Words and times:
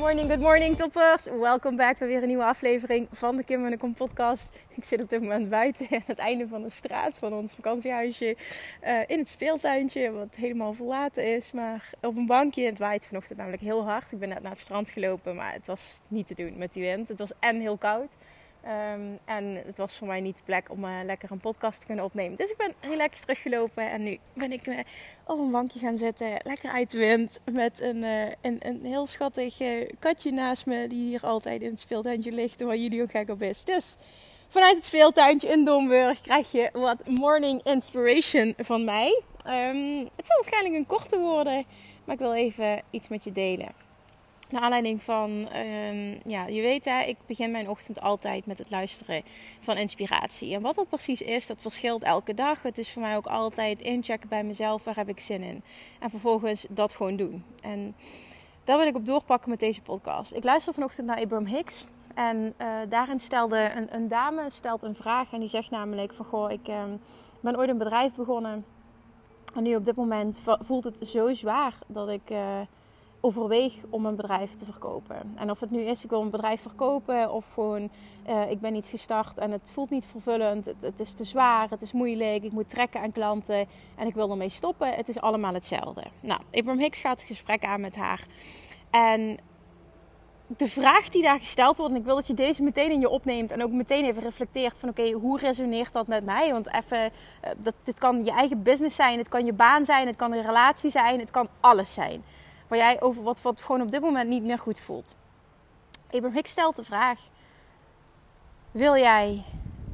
Morning, 0.00 0.28
good 0.28 0.40
morning 0.40 0.76
toppers. 0.76 1.24
Welkom 1.24 1.76
back 1.76 1.98
bij 1.98 2.08
weer 2.08 2.22
een 2.22 2.28
nieuwe 2.28 2.44
aflevering 2.44 3.08
van 3.12 3.36
de 3.36 3.44
Kim 3.44 3.64
en 3.64 3.70
de 3.70 3.76
Kom 3.76 3.94
podcast. 3.94 4.60
Ik 4.68 4.84
zit 4.84 5.00
op 5.00 5.08
dit 5.08 5.20
moment 5.20 5.48
buiten 5.48 5.86
aan 5.90 6.02
het 6.06 6.18
einde 6.18 6.48
van 6.48 6.62
de 6.62 6.70
straat 6.70 7.16
van 7.18 7.32
ons 7.32 7.52
vakantiehuisje. 7.52 8.36
Uh, 8.84 9.00
in 9.06 9.18
het 9.18 9.28
speeltuintje, 9.28 10.12
wat 10.12 10.34
helemaal 10.36 10.72
verlaten 10.72 11.36
is. 11.36 11.52
Maar 11.52 11.90
op 12.00 12.16
een 12.16 12.26
bankje. 12.26 12.64
Het 12.64 12.78
waait 12.78 13.06
vanochtend 13.06 13.38
namelijk 13.38 13.62
heel 13.62 13.84
hard. 13.84 14.12
Ik 14.12 14.18
ben 14.18 14.28
net 14.28 14.42
naar 14.42 14.52
het 14.52 14.60
strand 14.60 14.90
gelopen, 14.90 15.34
maar 15.34 15.52
het 15.52 15.66
was 15.66 16.00
niet 16.08 16.26
te 16.26 16.34
doen 16.34 16.54
met 16.56 16.72
die 16.72 16.82
wind. 16.82 17.08
Het 17.08 17.18
was 17.18 17.32
en 17.40 17.60
heel 17.60 17.76
koud. 17.76 18.10
Um, 18.64 19.18
en 19.24 19.62
het 19.66 19.76
was 19.76 19.98
voor 19.98 20.06
mij 20.06 20.20
niet 20.20 20.36
de 20.36 20.42
plek 20.44 20.70
om 20.70 20.84
uh, 20.84 20.98
lekker 21.04 21.30
een 21.30 21.38
podcast 21.38 21.80
te 21.80 21.86
kunnen 21.86 22.04
opnemen. 22.04 22.36
Dus 22.36 22.50
ik 22.50 22.56
ben 22.56 22.74
relaxed 22.80 23.20
teruggelopen. 23.20 23.90
En 23.90 24.02
nu 24.02 24.18
ben 24.34 24.52
ik 24.52 24.66
uh, 24.66 24.78
op 25.26 25.38
een 25.38 25.50
bankje 25.50 25.78
gaan 25.78 25.96
zitten. 25.96 26.28
Lekker 26.44 26.70
uit 26.70 26.90
de 26.90 26.98
wind. 26.98 27.40
Met 27.52 27.80
een, 27.80 27.96
uh, 27.96 28.22
een, 28.40 28.56
een 28.58 28.84
heel 28.84 29.06
schattig 29.06 29.56
katje 29.98 30.32
naast 30.32 30.66
me. 30.66 30.86
Die 30.88 31.08
hier 31.08 31.26
altijd 31.26 31.62
in 31.62 31.70
het 31.70 31.80
speeltuintje 31.80 32.32
ligt. 32.32 32.62
Waar 32.62 32.76
jullie 32.76 33.02
ook 33.02 33.10
gek 33.10 33.28
op 33.28 33.42
is. 33.42 33.64
Dus 33.64 33.96
vanuit 34.48 34.76
het 34.76 34.86
speeltuintje 34.86 35.48
in 35.48 35.64
Domburg 35.64 36.20
krijg 36.20 36.52
je 36.52 36.68
wat 36.72 37.06
morning 37.06 37.64
inspiration 37.64 38.54
van 38.58 38.84
mij. 38.84 39.22
Um, 39.46 40.08
het 40.16 40.26
zal 40.26 40.36
waarschijnlijk 40.36 40.74
een 40.74 40.86
korte 40.86 41.18
worden. 41.18 41.64
Maar 42.04 42.14
ik 42.14 42.20
wil 42.20 42.34
even 42.34 42.82
iets 42.90 43.08
met 43.08 43.24
je 43.24 43.32
delen. 43.32 43.88
Naar 44.50 44.62
aanleiding 44.62 45.02
van, 45.02 45.30
um, 45.30 46.20
ja, 46.24 46.46
je 46.46 46.60
weet 46.62 46.84
hè, 46.84 47.02
ik 47.02 47.16
begin 47.26 47.50
mijn 47.50 47.68
ochtend 47.68 48.00
altijd 48.00 48.46
met 48.46 48.58
het 48.58 48.70
luisteren 48.70 49.22
van 49.60 49.76
inspiratie. 49.76 50.54
En 50.54 50.62
wat 50.62 50.74
dat 50.74 50.88
precies 50.88 51.22
is, 51.22 51.46
dat 51.46 51.56
verschilt 51.60 52.02
elke 52.02 52.34
dag. 52.34 52.62
Het 52.62 52.78
is 52.78 52.90
voor 52.92 53.02
mij 53.02 53.16
ook 53.16 53.26
altijd 53.26 53.80
inchecken 53.80 54.28
bij 54.28 54.44
mezelf, 54.44 54.84
waar 54.84 54.96
heb 54.96 55.08
ik 55.08 55.20
zin 55.20 55.42
in? 55.42 55.62
En 56.00 56.10
vervolgens 56.10 56.66
dat 56.68 56.92
gewoon 56.92 57.16
doen. 57.16 57.44
En 57.62 57.94
daar 58.64 58.78
wil 58.78 58.86
ik 58.86 58.96
op 58.96 59.06
doorpakken 59.06 59.50
met 59.50 59.60
deze 59.60 59.82
podcast. 59.82 60.34
Ik 60.34 60.44
luister 60.44 60.74
vanochtend 60.74 61.06
naar 61.06 61.20
Abraham 61.20 61.46
Hicks. 61.46 61.86
En 62.14 62.54
uh, 62.58 62.66
daarin 62.88 63.20
stelde 63.20 63.70
een, 63.74 63.94
een, 63.94 64.08
dame 64.08 64.50
stelt 64.50 64.82
een 64.82 64.94
vraag 64.94 65.32
en 65.32 65.40
die 65.40 65.48
zegt 65.48 65.70
namelijk 65.70 66.14
van, 66.14 66.26
goh, 66.26 66.50
ik 66.50 66.68
um, 66.68 67.00
ben 67.40 67.56
ooit 67.56 67.68
een 67.68 67.78
bedrijf 67.78 68.14
begonnen. 68.14 68.64
En 69.54 69.62
nu 69.62 69.76
op 69.76 69.84
dit 69.84 69.96
moment 69.96 70.40
voelt 70.60 70.84
het 70.84 70.98
zo 71.08 71.32
zwaar 71.32 71.74
dat 71.86 72.08
ik... 72.08 72.30
Uh, 72.30 72.60
overweeg 73.20 73.74
om 73.90 74.06
een 74.06 74.16
bedrijf 74.16 74.54
te 74.54 74.64
verkopen. 74.64 75.32
En 75.34 75.50
of 75.50 75.60
het 75.60 75.70
nu 75.70 75.80
is, 75.80 76.04
ik 76.04 76.10
wil 76.10 76.20
een 76.20 76.30
bedrijf 76.30 76.60
verkopen 76.60 77.32
of 77.32 77.46
gewoon 77.54 77.90
uh, 78.28 78.50
ik 78.50 78.60
ben 78.60 78.74
iets 78.74 78.90
gestart 78.90 79.38
en 79.38 79.50
het 79.50 79.70
voelt 79.72 79.90
niet 79.90 80.06
vervullend, 80.06 80.66
het, 80.80 81.00
is 81.00 81.14
te 81.14 81.24
zwaar, 81.24 81.70
het 81.70 81.82
is 81.82 81.92
moeilijk, 81.92 82.44
ik 82.44 82.52
moet 82.52 82.68
trekken 82.68 83.00
aan 83.00 83.12
klanten 83.12 83.66
en 83.96 84.06
ik 84.06 84.14
wil 84.14 84.30
ermee 84.30 84.48
stoppen. 84.48 84.92
Het 84.92 85.08
is 85.08 85.20
allemaal 85.20 85.54
hetzelfde. 85.54 86.02
Nou, 86.20 86.40
Abraham 86.52 86.80
Hicks 86.80 87.00
gaat 87.00 87.18
het 87.18 87.28
gesprek 87.28 87.64
aan 87.64 87.80
met 87.80 87.96
haar. 87.96 88.26
En 88.90 89.38
de 90.56 90.68
vraag 90.68 91.08
die 91.08 91.22
daar 91.22 91.38
gesteld 91.38 91.76
wordt, 91.76 91.92
en 91.92 91.98
ik 91.98 92.04
wil 92.04 92.14
dat 92.14 92.26
je 92.26 92.34
deze 92.34 92.62
meteen 92.62 92.90
in 92.90 93.00
je 93.00 93.08
opneemt 93.08 93.50
en 93.50 93.62
ook 93.62 93.70
meteen 93.70 94.04
even 94.04 94.22
reflecteert 94.22 94.78
van 94.78 94.88
oké, 94.88 95.10
hoe 95.10 95.38
resoneert 95.38 95.92
dat 95.92 96.06
met 96.06 96.24
mij? 96.24 96.52
Want 96.52 96.72
even, 96.72 97.10
dat, 97.56 97.74
dit 97.84 97.98
kan 97.98 98.24
je 98.24 98.30
eigen 98.30 98.62
business 98.62 98.96
zijn, 98.96 99.18
het 99.18 99.28
kan 99.28 99.44
je 99.44 99.52
baan 99.52 99.84
zijn, 99.84 100.06
het 100.06 100.16
kan 100.16 100.32
een 100.32 100.46
relatie 100.46 100.90
zijn, 100.90 101.20
het 101.20 101.30
kan 101.30 101.48
alles 101.60 101.94
zijn 101.94 102.22
waar 102.70 102.78
jij 102.78 103.00
over 103.00 103.22
wat, 103.22 103.42
wat 103.42 103.60
gewoon 103.60 103.80
op 103.80 103.90
dit 103.90 104.00
moment 104.00 104.28
niet 104.28 104.42
meer 104.42 104.58
goed 104.58 104.80
voelt. 104.80 105.14
Abraham 106.06 106.32
Hicks 106.32 106.50
stelt 106.50 106.76
de 106.76 106.84
vraag: 106.84 107.20
Wil 108.70 108.96
jij, 108.96 109.44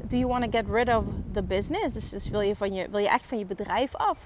do 0.02 0.16
you 0.16 0.26
want 0.26 0.44
to 0.44 0.50
get 0.50 0.68
rid 0.68 0.96
of 0.96 1.04
the 1.32 1.42
business? 1.42 1.92
Dus, 1.92 2.08
dus, 2.08 2.28
wil, 2.28 2.40
je 2.40 2.56
van 2.56 2.74
je, 2.74 2.90
wil 2.90 2.98
je 2.98 3.08
echt 3.08 3.26
van 3.26 3.38
je 3.38 3.46
bedrijf 3.46 3.94
af? 3.94 4.18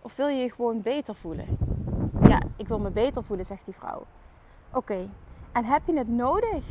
Of 0.00 0.16
wil 0.16 0.28
je 0.28 0.42
je 0.42 0.50
gewoon 0.50 0.82
beter 0.82 1.14
voelen? 1.14 1.58
Ja, 2.22 2.42
ik 2.56 2.68
wil 2.68 2.78
me 2.78 2.90
beter 2.90 3.24
voelen, 3.24 3.46
zegt 3.46 3.64
die 3.64 3.74
vrouw. 3.74 4.06
Oké, 4.72 5.08
en 5.52 5.64
heb 5.64 5.82
je 5.86 5.98
het 5.98 6.08
nodig 6.08 6.64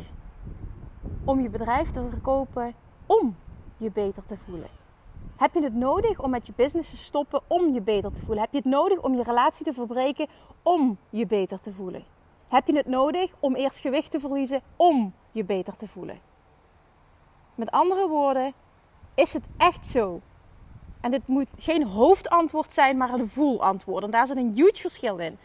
om 1.24 1.40
je 1.40 1.48
bedrijf 1.48 1.90
te 1.90 2.06
verkopen 2.08 2.74
om 3.06 3.36
je 3.76 3.90
beter 3.90 4.22
te 4.26 4.36
voelen? 4.36 4.79
Heb 5.40 5.54
je 5.54 5.62
het 5.62 5.74
nodig 5.74 6.18
om 6.18 6.30
met 6.30 6.46
je 6.46 6.52
business 6.56 6.90
te 6.90 6.96
stoppen 6.96 7.40
om 7.46 7.72
je 7.72 7.80
beter 7.80 8.12
te 8.12 8.20
voelen? 8.20 8.42
Heb 8.42 8.52
je 8.52 8.58
het 8.58 8.66
nodig 8.66 8.98
om 8.98 9.14
je 9.14 9.22
relatie 9.22 9.64
te 9.64 9.72
verbreken 9.72 10.26
om 10.62 10.98
je 11.10 11.26
beter 11.26 11.60
te 11.60 11.72
voelen? 11.72 12.04
Heb 12.48 12.66
je 12.66 12.76
het 12.76 12.86
nodig 12.86 13.32
om 13.38 13.54
eerst 13.54 13.78
gewicht 13.78 14.10
te 14.10 14.20
verliezen 14.20 14.62
om 14.76 15.14
je 15.32 15.44
beter 15.44 15.76
te 15.76 15.88
voelen? 15.88 16.20
Met 17.54 17.70
andere 17.70 18.08
woorden, 18.08 18.52
is 19.14 19.32
het 19.32 19.44
echt 19.56 19.86
zo? 19.86 20.20
En 21.00 21.10
dit 21.10 21.26
moet 21.26 21.50
geen 21.58 21.86
hoofdantwoord 21.86 22.72
zijn, 22.72 22.96
maar 22.96 23.12
een 23.12 23.28
voelantwoord. 23.28 24.04
En 24.04 24.10
daar 24.10 24.26
zit 24.26 24.36
een 24.36 24.54
huge 24.54 24.80
verschil 24.80 25.18
in. 25.18 25.38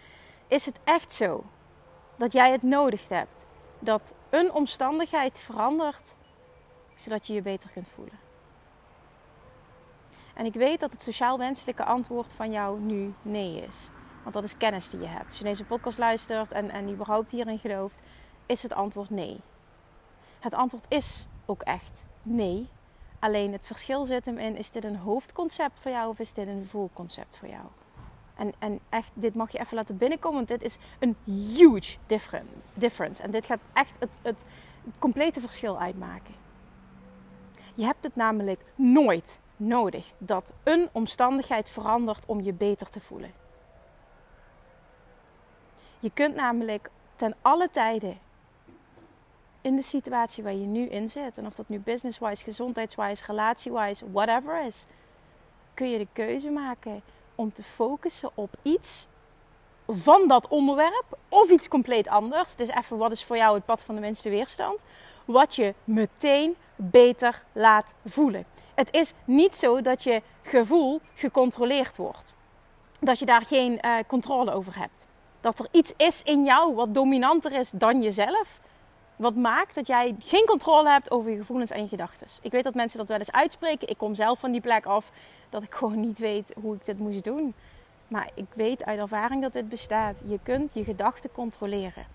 Is 0.47 0.65
het 0.65 0.79
echt 0.83 1.13
zo 1.13 1.43
dat 2.15 2.31
jij 2.31 2.51
het 2.51 2.63
nodig 2.63 3.07
hebt 3.07 3.45
dat 3.79 4.13
een 4.29 4.51
omstandigheid 4.51 5.39
verandert 5.39 6.15
zodat 6.95 7.27
je 7.27 7.33
je 7.33 7.41
beter 7.41 7.69
kunt 7.69 7.87
voelen? 7.87 8.24
En 10.35 10.45
ik 10.45 10.53
weet 10.53 10.79
dat 10.79 10.91
het 10.91 11.01
sociaal 11.01 11.37
wenselijke 11.37 11.83
antwoord 11.83 12.33
van 12.33 12.51
jou 12.51 12.79
nu 12.79 13.13
nee 13.21 13.61
is. 13.67 13.89
Want 14.21 14.35
dat 14.35 14.43
is 14.43 14.57
kennis 14.57 14.89
die 14.89 14.99
je 14.99 15.05
hebt. 15.05 15.25
Als 15.25 15.37
je 15.37 15.43
deze 15.43 15.65
podcast 15.65 15.97
luistert 15.97 16.51
en, 16.51 16.69
en 16.69 16.89
überhaupt 16.89 17.31
hierin 17.31 17.59
gelooft, 17.59 18.01
is 18.45 18.63
het 18.63 18.73
antwoord 18.73 19.09
nee. 19.09 19.39
Het 20.39 20.53
antwoord 20.53 20.85
is 20.87 21.27
ook 21.45 21.61
echt 21.61 22.05
nee. 22.23 22.69
Alleen 23.19 23.51
het 23.51 23.65
verschil 23.65 24.05
zit 24.05 24.25
hem 24.25 24.37
in: 24.37 24.57
is 24.57 24.71
dit 24.71 24.83
een 24.83 24.97
hoofdconcept 24.97 25.79
voor 25.79 25.91
jou 25.91 26.09
of 26.09 26.19
is 26.19 26.33
dit 26.33 26.47
een 26.47 26.65
voelconcept 26.65 27.37
voor 27.37 27.47
jou? 27.47 27.65
En, 28.35 28.53
en 28.59 28.79
echt, 28.89 29.11
dit 29.13 29.35
mag 29.35 29.51
je 29.51 29.59
even 29.59 29.75
laten 29.75 29.97
binnenkomen, 29.97 30.37
want 30.37 30.47
dit 30.47 30.61
is 30.61 30.77
een 30.99 31.15
huge 31.25 31.97
difference. 32.75 33.23
En 33.23 33.31
dit 33.31 33.45
gaat 33.45 33.59
echt 33.73 33.93
het, 33.99 34.17
het 34.21 34.45
complete 34.99 35.39
verschil 35.39 35.79
uitmaken. 35.79 36.33
Je 37.73 37.85
hebt 37.85 38.03
het 38.03 38.15
namelijk 38.15 38.61
nooit 38.75 39.39
nodig 39.57 40.11
dat 40.17 40.51
een 40.63 40.89
omstandigheid 40.91 41.69
verandert 41.69 42.25
om 42.25 42.41
je 42.41 42.53
beter 42.53 42.89
te 42.89 42.99
voelen. 42.99 43.33
Je 45.99 46.11
kunt 46.13 46.35
namelijk 46.35 46.89
ten 47.15 47.35
alle 47.41 47.69
tijden 47.69 48.19
in 49.61 49.75
de 49.75 49.81
situatie 49.81 50.43
waar 50.43 50.53
je 50.53 50.65
nu 50.65 50.87
in 50.87 51.09
zit, 51.09 51.37
en 51.37 51.45
of 51.45 51.55
dat 51.55 51.69
nu 51.69 51.79
business-wise, 51.79 52.43
gezondheidswise, 52.43 53.23
relatie-wise, 53.25 54.11
whatever 54.11 54.65
is, 54.65 54.85
kun 55.73 55.89
je 55.89 55.97
de 55.97 56.07
keuze 56.13 56.49
maken 56.49 57.01
om 57.35 57.53
te 57.53 57.63
focussen 57.63 58.29
op 58.33 58.55
iets 58.61 59.07
van 59.87 60.27
dat 60.27 60.47
onderwerp 60.47 61.17
of 61.29 61.49
iets 61.49 61.67
compleet 61.67 62.07
anders. 62.07 62.55
Dus 62.55 62.69
even 62.69 62.97
wat 62.97 63.11
is 63.11 63.23
voor 63.23 63.37
jou 63.37 63.55
het 63.55 63.65
pad 63.65 63.83
van 63.83 63.95
de 63.95 64.01
minste 64.01 64.29
weerstand? 64.29 64.79
Wat 65.25 65.55
je 65.55 65.73
meteen 65.83 66.55
beter 66.75 67.43
laat 67.51 67.93
voelen. 68.05 68.45
Het 68.75 68.87
is 68.91 69.13
niet 69.25 69.55
zo 69.55 69.81
dat 69.81 70.03
je 70.03 70.21
gevoel 70.41 71.01
gecontroleerd 71.13 71.97
wordt. 71.97 72.33
Dat 72.99 73.19
je 73.19 73.25
daar 73.25 73.45
geen 73.45 73.79
uh, 73.85 73.95
controle 74.07 74.53
over 74.53 74.77
hebt. 74.79 75.07
Dat 75.41 75.59
er 75.59 75.67
iets 75.71 75.93
is 75.97 76.21
in 76.23 76.43
jou 76.43 76.75
wat 76.75 76.93
dominanter 76.93 77.51
is 77.51 77.71
dan 77.73 78.01
jezelf. 78.01 78.61
Wat 79.15 79.35
maakt 79.35 79.75
dat 79.75 79.87
jij 79.87 80.15
geen 80.19 80.45
controle 80.45 80.89
hebt 80.89 81.11
over 81.11 81.31
je 81.31 81.37
gevoelens 81.37 81.71
en 81.71 81.81
je 81.81 81.87
gedachten. 81.87 82.27
Ik 82.41 82.51
weet 82.51 82.63
dat 82.63 82.73
mensen 82.73 82.97
dat 82.97 83.07
wel 83.07 83.17
eens 83.17 83.31
uitspreken. 83.31 83.87
Ik 83.87 83.97
kom 83.97 84.15
zelf 84.15 84.39
van 84.39 84.51
die 84.51 84.61
plek 84.61 84.85
af 84.85 85.11
dat 85.49 85.63
ik 85.63 85.73
gewoon 85.73 85.99
niet 85.99 86.19
weet 86.19 86.53
hoe 86.61 86.75
ik 86.75 86.85
dit 86.85 86.99
moest 86.99 87.23
doen. 87.23 87.53
Maar 88.07 88.29
ik 88.33 88.45
weet 88.53 88.85
uit 88.85 88.99
ervaring 88.99 89.41
dat 89.41 89.53
dit 89.53 89.69
bestaat. 89.69 90.21
Je 90.25 90.39
kunt 90.43 90.73
je 90.73 90.83
gedachten 90.83 91.31
controleren. 91.31 92.05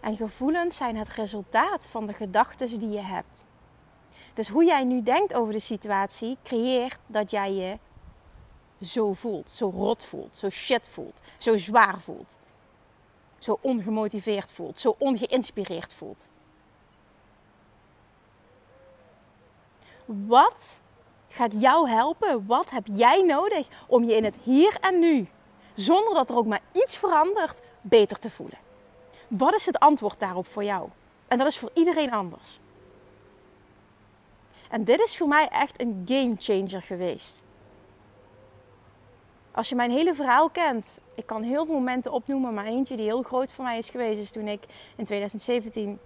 En 0.00 0.16
gevoelens 0.16 0.76
zijn 0.76 0.96
het 0.96 1.08
resultaat 1.08 1.88
van 1.88 2.06
de 2.06 2.12
gedachten 2.12 2.78
die 2.78 2.88
je 2.88 3.00
hebt. 3.00 3.46
Dus 4.34 4.48
hoe 4.48 4.64
jij 4.64 4.84
nu 4.84 5.02
denkt 5.02 5.34
over 5.34 5.52
de 5.52 5.58
situatie, 5.58 6.38
creëert 6.42 6.98
dat 7.06 7.30
jij 7.30 7.52
je 7.52 7.78
zo 8.86 9.12
voelt, 9.12 9.50
zo 9.50 9.68
rot 9.68 10.04
voelt, 10.04 10.36
zo 10.36 10.50
shit 10.50 10.88
voelt, 10.88 11.22
zo 11.36 11.56
zwaar 11.56 12.00
voelt. 12.00 12.38
zo 13.38 13.58
ongemotiveerd 13.60 14.50
voelt, 14.50 14.78
zo 14.78 14.94
ongeïnspireerd 14.98 15.94
voelt? 15.94 16.28
Wat 20.04 20.80
gaat 21.28 21.60
jou 21.60 21.88
helpen? 21.88 22.46
Wat 22.46 22.70
heb 22.70 22.86
jij 22.86 23.22
nodig 23.22 23.68
om 23.86 24.04
je 24.04 24.16
in 24.16 24.24
het 24.24 24.36
hier 24.42 24.76
en 24.80 24.98
nu, 24.98 25.28
zonder 25.74 26.14
dat 26.14 26.30
er 26.30 26.36
ook 26.36 26.46
maar 26.46 26.62
iets 26.72 26.96
verandert, 26.98 27.60
beter 27.80 28.18
te 28.18 28.30
voelen? 28.30 28.58
Wat 29.28 29.54
is 29.54 29.66
het 29.66 29.78
antwoord 29.78 30.20
daarop 30.20 30.46
voor 30.46 30.64
jou? 30.64 30.88
En 31.28 31.38
dat 31.38 31.46
is 31.46 31.58
voor 31.58 31.70
iedereen 31.74 32.12
anders. 32.12 32.60
En 34.70 34.84
dit 34.84 35.00
is 35.00 35.16
voor 35.16 35.28
mij 35.28 35.48
echt 35.48 35.80
een 35.80 36.02
game 36.04 36.34
changer 36.38 36.82
geweest. 36.82 37.42
Als 39.50 39.68
je 39.68 39.74
mijn 39.74 39.90
hele 39.90 40.14
verhaal 40.14 40.48
kent, 40.50 41.00
ik 41.14 41.26
kan 41.26 41.42
heel 41.42 41.64
veel 41.64 41.74
momenten 41.74 42.12
opnoemen, 42.12 42.54
maar 42.54 42.64
eentje 42.64 42.96
die 42.96 43.04
heel 43.04 43.22
groot 43.22 43.52
voor 43.52 43.64
mij 43.64 43.78
is 43.78 43.90
geweest, 43.90 44.20
is 44.20 44.30
toen 44.30 44.48
ik 44.48 44.64
in 44.96 45.04
2017 45.04 45.98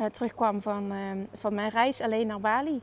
uh, 0.00 0.06
terugkwam 0.06 0.62
van, 0.62 0.92
uh, 0.92 0.98
van 1.34 1.54
mijn 1.54 1.70
reis 1.70 2.00
alleen 2.00 2.26
naar 2.26 2.40
Bali. 2.40 2.80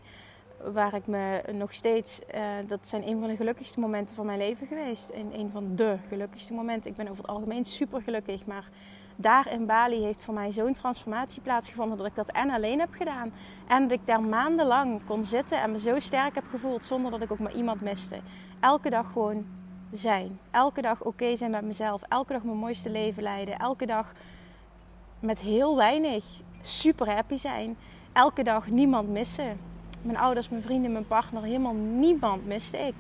Waar 0.74 0.94
ik 0.94 1.08
me 1.08 1.42
nog 1.52 1.74
steeds, 1.74 2.20
uh, 2.36 2.42
dat 2.68 2.80
zijn 2.88 3.08
een 3.08 3.20
van 3.20 3.28
de 3.28 3.36
gelukkigste 3.36 3.80
momenten 3.80 4.16
van 4.16 4.26
mijn 4.26 4.38
leven 4.38 4.68
geweest. 4.68 5.10
En 5.10 5.40
een 5.40 5.52
van 5.52 5.76
de 5.76 5.98
gelukkigste 6.08 6.54
momenten. 6.54 6.92
Ik 6.92 6.98
ben 6.98 7.08
over 7.08 7.24
het 7.24 7.32
algemeen 7.32 7.66
super 7.66 8.02
gelukkig, 8.02 8.46
maar 8.46 8.70
daar 9.16 9.52
in 9.52 9.66
Bali 9.66 10.04
heeft 10.04 10.26
voor 10.26 10.34
mij 10.34 10.52
zo'n 10.52 10.74
transformatie 10.74 11.42
plaatsgevonden 11.42 11.98
dat 11.98 12.08
ik 12.08 12.16
dat 12.16 12.32
en 12.32 12.50
alleen 12.50 12.80
heb 12.80 12.94
gedaan. 12.94 13.34
En 13.68 13.82
dat 13.82 13.92
ik 13.92 14.06
daar 14.06 14.22
maandenlang 14.22 15.06
kon 15.06 15.24
zitten 15.24 15.62
en 15.62 15.72
me 15.72 15.80
zo 15.80 16.00
sterk 16.00 16.36
heb 16.36 16.46
gevoeld 16.50 16.84
zonder 16.84 17.12
dat 17.12 17.22
ik 17.22 17.32
ook 17.32 17.40
maar 17.40 17.56
iemand 17.56 17.82
miste. 17.82 18.20
Elke 18.60 18.90
dag 18.90 19.12
gewoon 19.12 19.46
zijn. 19.92 20.40
Elke 20.52 20.82
dag 20.82 21.02
oké 21.04 21.36
zijn 21.36 21.52
met 21.52 21.64
mezelf. 21.64 22.02
Elke 22.02 22.34
dag 22.34 22.44
mijn 22.44 22.58
mooiste 22.58 22.90
leven 22.90 23.24
leiden. 23.24 23.58
Elke 23.58 23.86
dag 23.86 24.12
met 25.20 25.40
heel 25.40 25.76
weinig 25.76 26.26
super 26.62 27.12
happy 27.12 27.38
zijn. 27.38 27.78
Elke 28.14 28.44
dag 28.44 28.68
niemand 28.70 29.10
missen. 29.10 29.60
Mijn 30.02 30.18
ouders, 30.18 30.50
mijn 30.50 30.62
vrienden, 30.62 30.92
mijn 30.92 31.08
partner, 31.08 31.44
helemaal 31.44 31.74
niemand 31.74 32.46
miste 32.46 32.78
ik. 32.78 32.96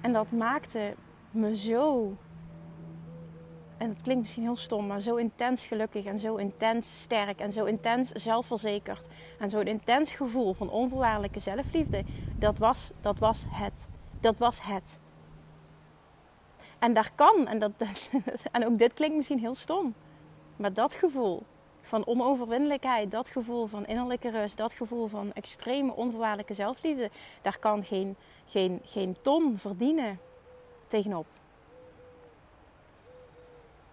En 0.00 0.12
dat 0.12 0.30
maakte 0.30 0.94
me 1.30 1.56
zo 1.56 2.12
en 3.80 3.88
het 3.88 4.00
klinkt 4.02 4.22
misschien 4.22 4.42
heel 4.42 4.56
stom, 4.56 4.86
maar 4.86 5.00
zo 5.00 5.16
intens 5.16 5.64
gelukkig 5.64 6.04
en 6.04 6.18
zo 6.18 6.36
intens 6.36 7.00
sterk 7.00 7.40
en 7.40 7.52
zo 7.52 7.64
intens 7.64 8.10
zelfverzekerd 8.10 9.06
en 9.38 9.50
zo'n 9.50 9.66
intens 9.66 10.12
gevoel 10.12 10.52
van 10.52 10.70
onvoorwaardelijke 10.70 11.38
zelfliefde, 11.38 12.04
dat 12.38 12.58
was, 12.58 12.92
dat 13.00 13.18
was 13.18 13.44
het. 13.48 13.88
Dat 14.20 14.38
was 14.38 14.62
het. 14.62 14.98
En 16.78 16.92
daar 16.92 17.10
kan, 17.14 17.46
en, 17.46 17.58
dat, 17.58 17.70
en 18.52 18.66
ook 18.66 18.78
dit 18.78 18.92
klinkt 18.92 19.16
misschien 19.16 19.38
heel 19.38 19.54
stom, 19.54 19.94
maar 20.56 20.72
dat 20.72 20.94
gevoel 20.94 21.42
van 21.82 22.06
onoverwinnelijkheid, 22.06 23.10
dat 23.10 23.28
gevoel 23.28 23.66
van 23.66 23.86
innerlijke 23.86 24.30
rust, 24.30 24.56
dat 24.56 24.72
gevoel 24.72 25.06
van 25.06 25.32
extreme 25.32 25.92
onvoorwaardelijke 25.92 26.54
zelfliefde, 26.54 27.10
daar 27.42 27.58
kan 27.58 27.84
geen, 27.84 28.16
geen, 28.46 28.80
geen 28.84 29.16
ton 29.22 29.58
verdienen 29.58 30.18
tegenop. 30.86 31.26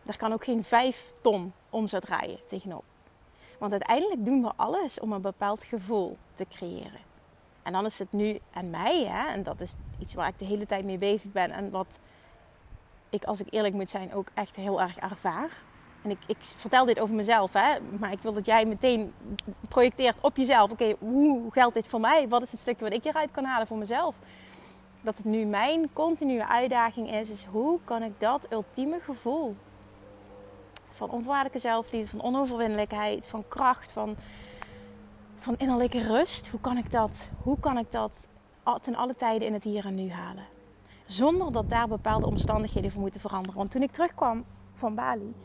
Daar 0.08 0.18
kan 0.18 0.34
ook 0.34 0.44
geen 0.44 0.64
vijf 0.64 1.12
ton 1.22 1.54
omzet 1.70 2.02
draaien 2.02 2.40
tegenop. 2.48 2.84
Want 3.60 3.72
uiteindelijk 3.72 4.26
doen 4.26 4.42
we 4.42 4.52
alles 4.56 5.00
om 5.00 5.12
een 5.12 5.22
bepaald 5.22 5.64
gevoel 5.64 6.18
te 6.34 6.46
creëren. 6.50 7.00
En 7.64 7.72
dan 7.72 7.86
is 7.86 8.00
het 8.00 8.12
nu 8.12 8.40
aan 8.54 8.70
mij, 8.70 9.06
hè, 9.06 9.28
en 9.28 9.44
dat 9.44 9.62
is 9.62 9.76
iets 10.00 10.14
waar 10.14 10.28
ik 10.28 10.40
de 10.40 10.46
hele 10.46 10.66
tijd 10.66 10.86
mee 10.86 10.98
bezig 10.98 11.32
ben 11.32 11.52
en 11.52 11.70
wat 11.70 12.00
ik, 13.10 13.24
als 13.24 13.40
ik 13.40 13.48
eerlijk 13.50 13.74
moet 13.74 13.90
zijn, 13.90 14.14
ook 14.14 14.28
echt 14.34 14.56
heel 14.56 14.82
erg 14.82 14.98
ervaar. 14.98 15.50
En 16.02 16.10
ik, 16.10 16.20
ik 16.28 16.38
vertel 16.40 16.86
dit 16.86 17.00
over 17.00 17.16
mezelf, 17.16 17.54
hè, 17.54 17.78
maar 18.00 18.12
ik 18.12 18.22
wil 18.22 18.34
dat 18.34 18.46
jij 18.46 18.66
meteen 18.66 19.14
projecteert 19.70 20.16
op 20.22 20.38
jezelf. 20.38 20.72
Oké, 20.72 20.96
hoe 21.00 21.52
geldt 21.52 21.74
dit 21.74 21.88
voor 21.88 22.00
mij? 22.00 22.28
Wat 22.28 22.42
is 22.42 22.52
het 22.52 22.60
stukje 22.60 22.84
wat 22.84 22.94
ik 22.94 23.04
hieruit 23.04 23.32
kan 23.32 23.44
halen 23.44 23.68
voor 23.68 23.78
mezelf? 23.78 24.16
Dat 25.02 25.18
het 25.18 25.26
nu 25.26 25.46
mijn 25.46 25.94
continue 25.94 26.46
uitdaging 26.46 27.12
is, 27.12 27.30
is 27.30 27.44
hoe 27.44 27.80
kan 27.84 28.04
ik 28.04 28.20
dat 28.20 28.48
ultieme 28.52 29.00
gevoel 29.00 29.56
van 30.98 31.10
onvoorwaardelijke 31.10 31.60
zelfliefde, 31.60 32.18
van 32.18 32.22
onoverwinnelijkheid, 32.22 33.28
van 33.28 33.44
kracht, 33.48 33.92
van, 33.92 34.16
van 35.38 35.56
innerlijke 35.58 36.02
rust. 36.02 36.48
Hoe 36.48 36.60
kan 36.60 36.78
ik 36.78 36.92
dat, 36.92 37.28
hoe 37.44 37.60
kan 37.60 37.78
ik 37.78 37.92
dat 37.92 38.28
ten 38.82 38.96
alle 38.96 39.16
tijden 39.16 39.48
in 39.48 39.54
het 39.54 39.64
hier 39.64 39.86
en 39.86 39.96
nu 39.96 40.12
halen? 40.12 40.46
Zonder 41.06 41.52
dat 41.52 41.70
daar 41.70 41.88
bepaalde 41.88 42.26
omstandigheden 42.26 42.92
voor 42.92 43.02
moeten 43.02 43.22
veranderen. 43.22 43.58
Want 43.58 43.72
toen 43.72 43.82
ik 43.82 43.92
terugkwam 43.92 44.46
van 44.74 44.96
Bali, 44.96 45.36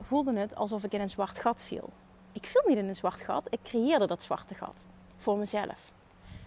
voelde 0.00 0.38
het 0.38 0.54
alsof 0.54 0.84
ik 0.84 0.92
in 0.92 1.00
een 1.00 1.08
zwart 1.08 1.38
gat 1.38 1.62
viel. 1.62 1.92
Ik 2.32 2.46
viel 2.46 2.62
niet 2.66 2.78
in 2.78 2.88
een 2.88 2.94
zwart 2.94 3.20
gat, 3.20 3.46
ik 3.50 3.62
creëerde 3.62 4.06
dat 4.06 4.22
zwarte 4.22 4.54
gat 4.54 4.76
voor 5.16 5.38
mezelf 5.38 5.94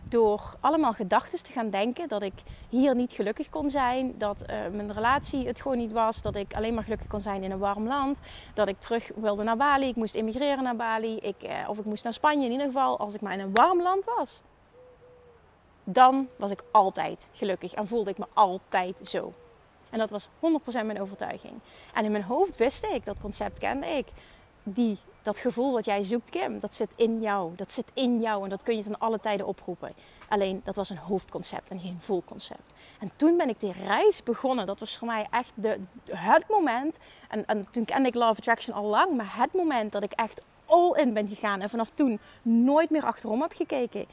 door 0.09 0.55
allemaal 0.59 0.93
gedachten 0.93 1.43
te 1.43 1.51
gaan 1.51 1.69
denken 1.69 2.07
dat 2.07 2.21
ik 2.21 2.33
hier 2.69 2.95
niet 2.95 3.11
gelukkig 3.11 3.49
kon 3.49 3.69
zijn, 3.69 4.13
dat 4.17 4.41
uh, 4.41 4.47
mijn 4.71 4.93
relatie 4.93 5.47
het 5.47 5.61
gewoon 5.61 5.77
niet 5.77 5.91
was, 5.91 6.21
dat 6.21 6.35
ik 6.35 6.53
alleen 6.53 6.73
maar 6.73 6.83
gelukkig 6.83 7.07
kon 7.07 7.19
zijn 7.19 7.43
in 7.43 7.51
een 7.51 7.59
warm 7.59 7.87
land, 7.87 8.19
dat 8.53 8.67
ik 8.67 8.79
terug 8.79 9.11
wilde 9.15 9.43
naar 9.43 9.57
Bali, 9.57 9.87
ik 9.87 9.95
moest 9.95 10.15
emigreren 10.15 10.63
naar 10.63 10.75
Bali, 10.75 11.17
ik, 11.17 11.43
uh, 11.43 11.69
of 11.69 11.77
ik 11.77 11.85
moest 11.85 12.03
naar 12.03 12.13
Spanje 12.13 12.45
in 12.45 12.51
ieder 12.51 12.65
geval, 12.65 12.99
als 12.99 13.13
ik 13.13 13.21
maar 13.21 13.33
in 13.33 13.39
een 13.39 13.53
warm 13.53 13.81
land 13.81 14.05
was. 14.17 14.41
Dan 15.83 16.27
was 16.35 16.51
ik 16.51 16.63
altijd 16.71 17.27
gelukkig 17.31 17.73
en 17.73 17.87
voelde 17.87 18.09
ik 18.09 18.17
me 18.17 18.25
altijd 18.33 18.99
zo. 19.03 19.33
En 19.89 19.99
dat 19.99 20.09
was 20.09 20.27
100% 20.27 20.29
mijn 20.71 21.01
overtuiging. 21.01 21.53
En 21.93 22.05
in 22.05 22.11
mijn 22.11 22.23
hoofd 22.23 22.57
wist 22.57 22.83
ik, 22.83 23.05
dat 23.05 23.19
concept 23.21 23.59
kende 23.59 23.87
ik, 23.87 24.07
die 24.73 24.97
dat 25.23 25.37
gevoel 25.37 25.71
wat 25.71 25.85
jij 25.85 26.03
zoekt, 26.03 26.29
Kim, 26.29 26.59
dat 26.59 26.73
zit 26.75 26.89
in 26.95 27.21
jou. 27.21 27.55
Dat 27.55 27.71
zit 27.71 27.85
in 27.93 28.19
jou 28.19 28.43
en 28.43 28.49
dat 28.49 28.63
kun 28.63 28.77
je 28.77 28.83
ten 28.83 28.99
alle 28.99 29.19
tijden 29.19 29.47
oproepen. 29.47 29.93
Alleen 30.29 30.61
dat 30.63 30.75
was 30.75 30.89
een 30.89 30.97
hoofdconcept 30.97 31.69
en 31.69 31.79
geen 31.79 31.97
voelconcept. 31.99 32.71
En 32.99 33.09
toen 33.15 33.37
ben 33.37 33.49
ik 33.49 33.59
die 33.59 33.73
reis 33.85 34.23
begonnen. 34.23 34.65
Dat 34.65 34.79
was 34.79 34.97
voor 34.97 35.07
mij 35.07 35.27
echt 35.29 35.51
de, 35.55 35.79
het 36.11 36.45
moment. 36.49 36.95
En, 37.29 37.45
en 37.45 37.67
toen 37.71 37.85
kende 37.85 38.07
ik 38.07 38.15
Love 38.15 38.37
Attraction 38.37 38.75
al 38.75 38.85
lang, 38.85 39.15
maar 39.15 39.37
het 39.37 39.53
moment 39.53 39.91
dat 39.91 40.03
ik 40.03 40.11
echt 40.11 40.41
all 40.65 40.91
in 40.95 41.13
ben 41.13 41.27
gegaan 41.27 41.61
en 41.61 41.69
vanaf 41.69 41.89
toen 41.93 42.19
nooit 42.41 42.89
meer 42.89 43.03
achterom 43.03 43.41
heb 43.41 43.53
gekeken 43.53 44.05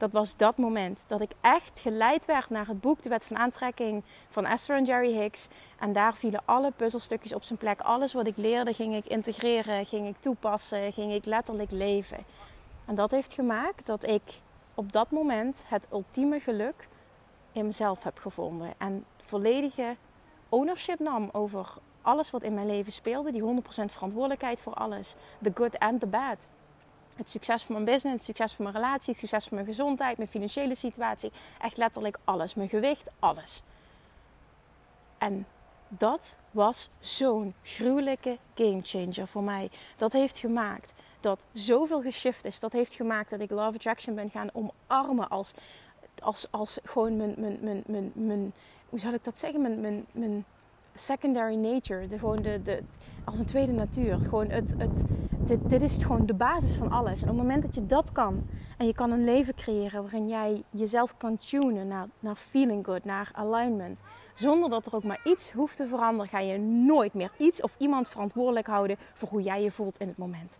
dat 0.00 0.12
was 0.12 0.36
dat 0.36 0.56
moment 0.56 1.00
dat 1.06 1.20
ik 1.20 1.32
echt 1.40 1.80
geleid 1.80 2.24
werd 2.24 2.50
naar 2.50 2.66
het 2.66 2.80
boek 2.80 3.02
De 3.02 3.08
Wet 3.08 3.24
van 3.24 3.36
Aantrekking 3.36 4.02
van 4.28 4.46
Esther 4.46 4.76
en 4.76 4.84
Jerry 4.84 5.12
Hicks. 5.12 5.48
En 5.78 5.92
daar 5.92 6.14
vielen 6.14 6.42
alle 6.44 6.70
puzzelstukjes 6.76 7.34
op 7.34 7.44
zijn 7.44 7.58
plek. 7.58 7.80
Alles 7.80 8.12
wat 8.12 8.26
ik 8.26 8.36
leerde 8.36 8.72
ging 8.72 8.94
ik 8.94 9.06
integreren, 9.06 9.86
ging 9.86 10.08
ik 10.08 10.16
toepassen, 10.20 10.92
ging 10.92 11.12
ik 11.12 11.24
letterlijk 11.24 11.70
leven. 11.70 12.18
En 12.84 12.94
dat 12.94 13.10
heeft 13.10 13.32
gemaakt 13.32 13.86
dat 13.86 14.06
ik 14.06 14.22
op 14.74 14.92
dat 14.92 15.10
moment 15.10 15.64
het 15.66 15.86
ultieme 15.92 16.40
geluk 16.40 16.88
in 17.52 17.66
mezelf 17.66 18.02
heb 18.02 18.18
gevonden. 18.18 18.72
En 18.78 19.04
volledige 19.22 19.96
ownership 20.48 20.98
nam 20.98 21.28
over 21.32 21.72
alles 22.02 22.30
wat 22.30 22.42
in 22.42 22.54
mijn 22.54 22.66
leven 22.66 22.92
speelde. 22.92 23.32
Die 23.32 23.42
100% 23.42 23.64
verantwoordelijkheid 23.64 24.60
voor 24.60 24.74
alles. 24.74 25.14
The 25.42 25.52
good 25.54 25.78
and 25.78 26.00
the 26.00 26.06
bad. 26.06 26.48
Het 27.20 27.30
succes 27.30 27.62
van 27.62 27.74
mijn 27.74 27.84
business, 27.84 28.16
het 28.16 28.36
succes 28.36 28.52
van 28.52 28.64
mijn 28.64 28.76
relatie, 28.76 29.10
het 29.12 29.20
succes 29.20 29.44
van 29.44 29.54
mijn 29.54 29.68
gezondheid, 29.68 30.16
mijn 30.16 30.28
financiële 30.28 30.74
situatie. 30.74 31.32
Echt 31.60 31.76
letterlijk 31.76 32.18
alles. 32.24 32.54
Mijn 32.54 32.68
gewicht, 32.68 33.08
alles. 33.18 33.62
En 35.18 35.46
dat 35.88 36.36
was 36.50 36.90
zo'n 36.98 37.54
gruwelijke 37.62 38.38
gamechanger 38.54 39.26
voor 39.26 39.42
mij. 39.42 39.70
Dat 39.96 40.12
heeft 40.12 40.38
gemaakt 40.38 40.92
dat 41.20 41.46
zoveel 41.52 42.02
geshift 42.02 42.44
is. 42.44 42.60
Dat 42.60 42.72
heeft 42.72 42.94
gemaakt 42.94 43.30
dat 43.30 43.40
ik 43.40 43.50
Love 43.50 43.74
Attraction 43.74 44.14
ben 44.14 44.30
gaan 44.30 44.50
omarmen 44.52 45.28
als, 45.28 45.52
als, 46.20 46.46
als 46.50 46.78
gewoon 46.84 47.16
mijn, 47.16 47.34
mijn, 47.36 47.58
mijn, 47.60 47.82
mijn, 47.86 48.12
mijn 48.14 48.52
hoe 48.88 48.98
zal 48.98 49.12
ik 49.12 49.24
dat 49.24 49.38
zeggen? 49.38 49.60
Mijn, 49.60 49.80
mijn, 49.80 50.06
mijn 50.12 50.44
secondary 50.94 51.54
nature. 51.54 52.06
De, 52.06 52.18
gewoon 52.18 52.42
de, 52.42 52.62
de, 52.62 52.82
als 53.24 53.38
een 53.38 53.46
tweede 53.46 53.72
natuur. 53.72 54.18
Gewoon 54.18 54.48
het, 54.50 54.74
het, 54.78 55.04
dit, 55.38 55.68
dit 55.68 55.82
is 55.82 56.02
gewoon 56.02 56.26
de 56.26 56.34
basis 56.34 56.74
van 56.74 56.90
alles. 56.90 57.22
En 57.22 57.28
op 57.28 57.34
het 57.34 57.46
moment 57.46 57.62
dat 57.62 57.74
je 57.74 57.86
dat 57.86 58.12
kan 58.12 58.46
en 58.78 58.86
je 58.86 58.94
kan 58.94 59.10
een 59.10 59.24
leven 59.24 59.54
creëren 59.54 60.02
waarin 60.02 60.28
jij 60.28 60.62
jezelf 60.70 61.16
kan 61.16 61.38
tunen 61.38 61.88
naar, 61.88 62.06
naar 62.18 62.36
feeling 62.36 62.84
good, 62.84 63.04
naar 63.04 63.30
alignment. 63.34 64.00
Zonder 64.34 64.70
dat 64.70 64.86
er 64.86 64.94
ook 64.94 65.04
maar 65.04 65.20
iets 65.24 65.52
hoeft 65.52 65.76
te 65.76 65.86
veranderen, 65.86 66.28
ga 66.28 66.38
je 66.38 66.58
nooit 66.58 67.14
meer 67.14 67.30
iets 67.36 67.62
of 67.62 67.74
iemand 67.78 68.08
verantwoordelijk 68.08 68.66
houden 68.66 68.96
voor 69.14 69.28
hoe 69.28 69.42
jij 69.42 69.62
je 69.62 69.70
voelt 69.70 69.98
in 69.98 70.08
het 70.08 70.16
moment. 70.16 70.58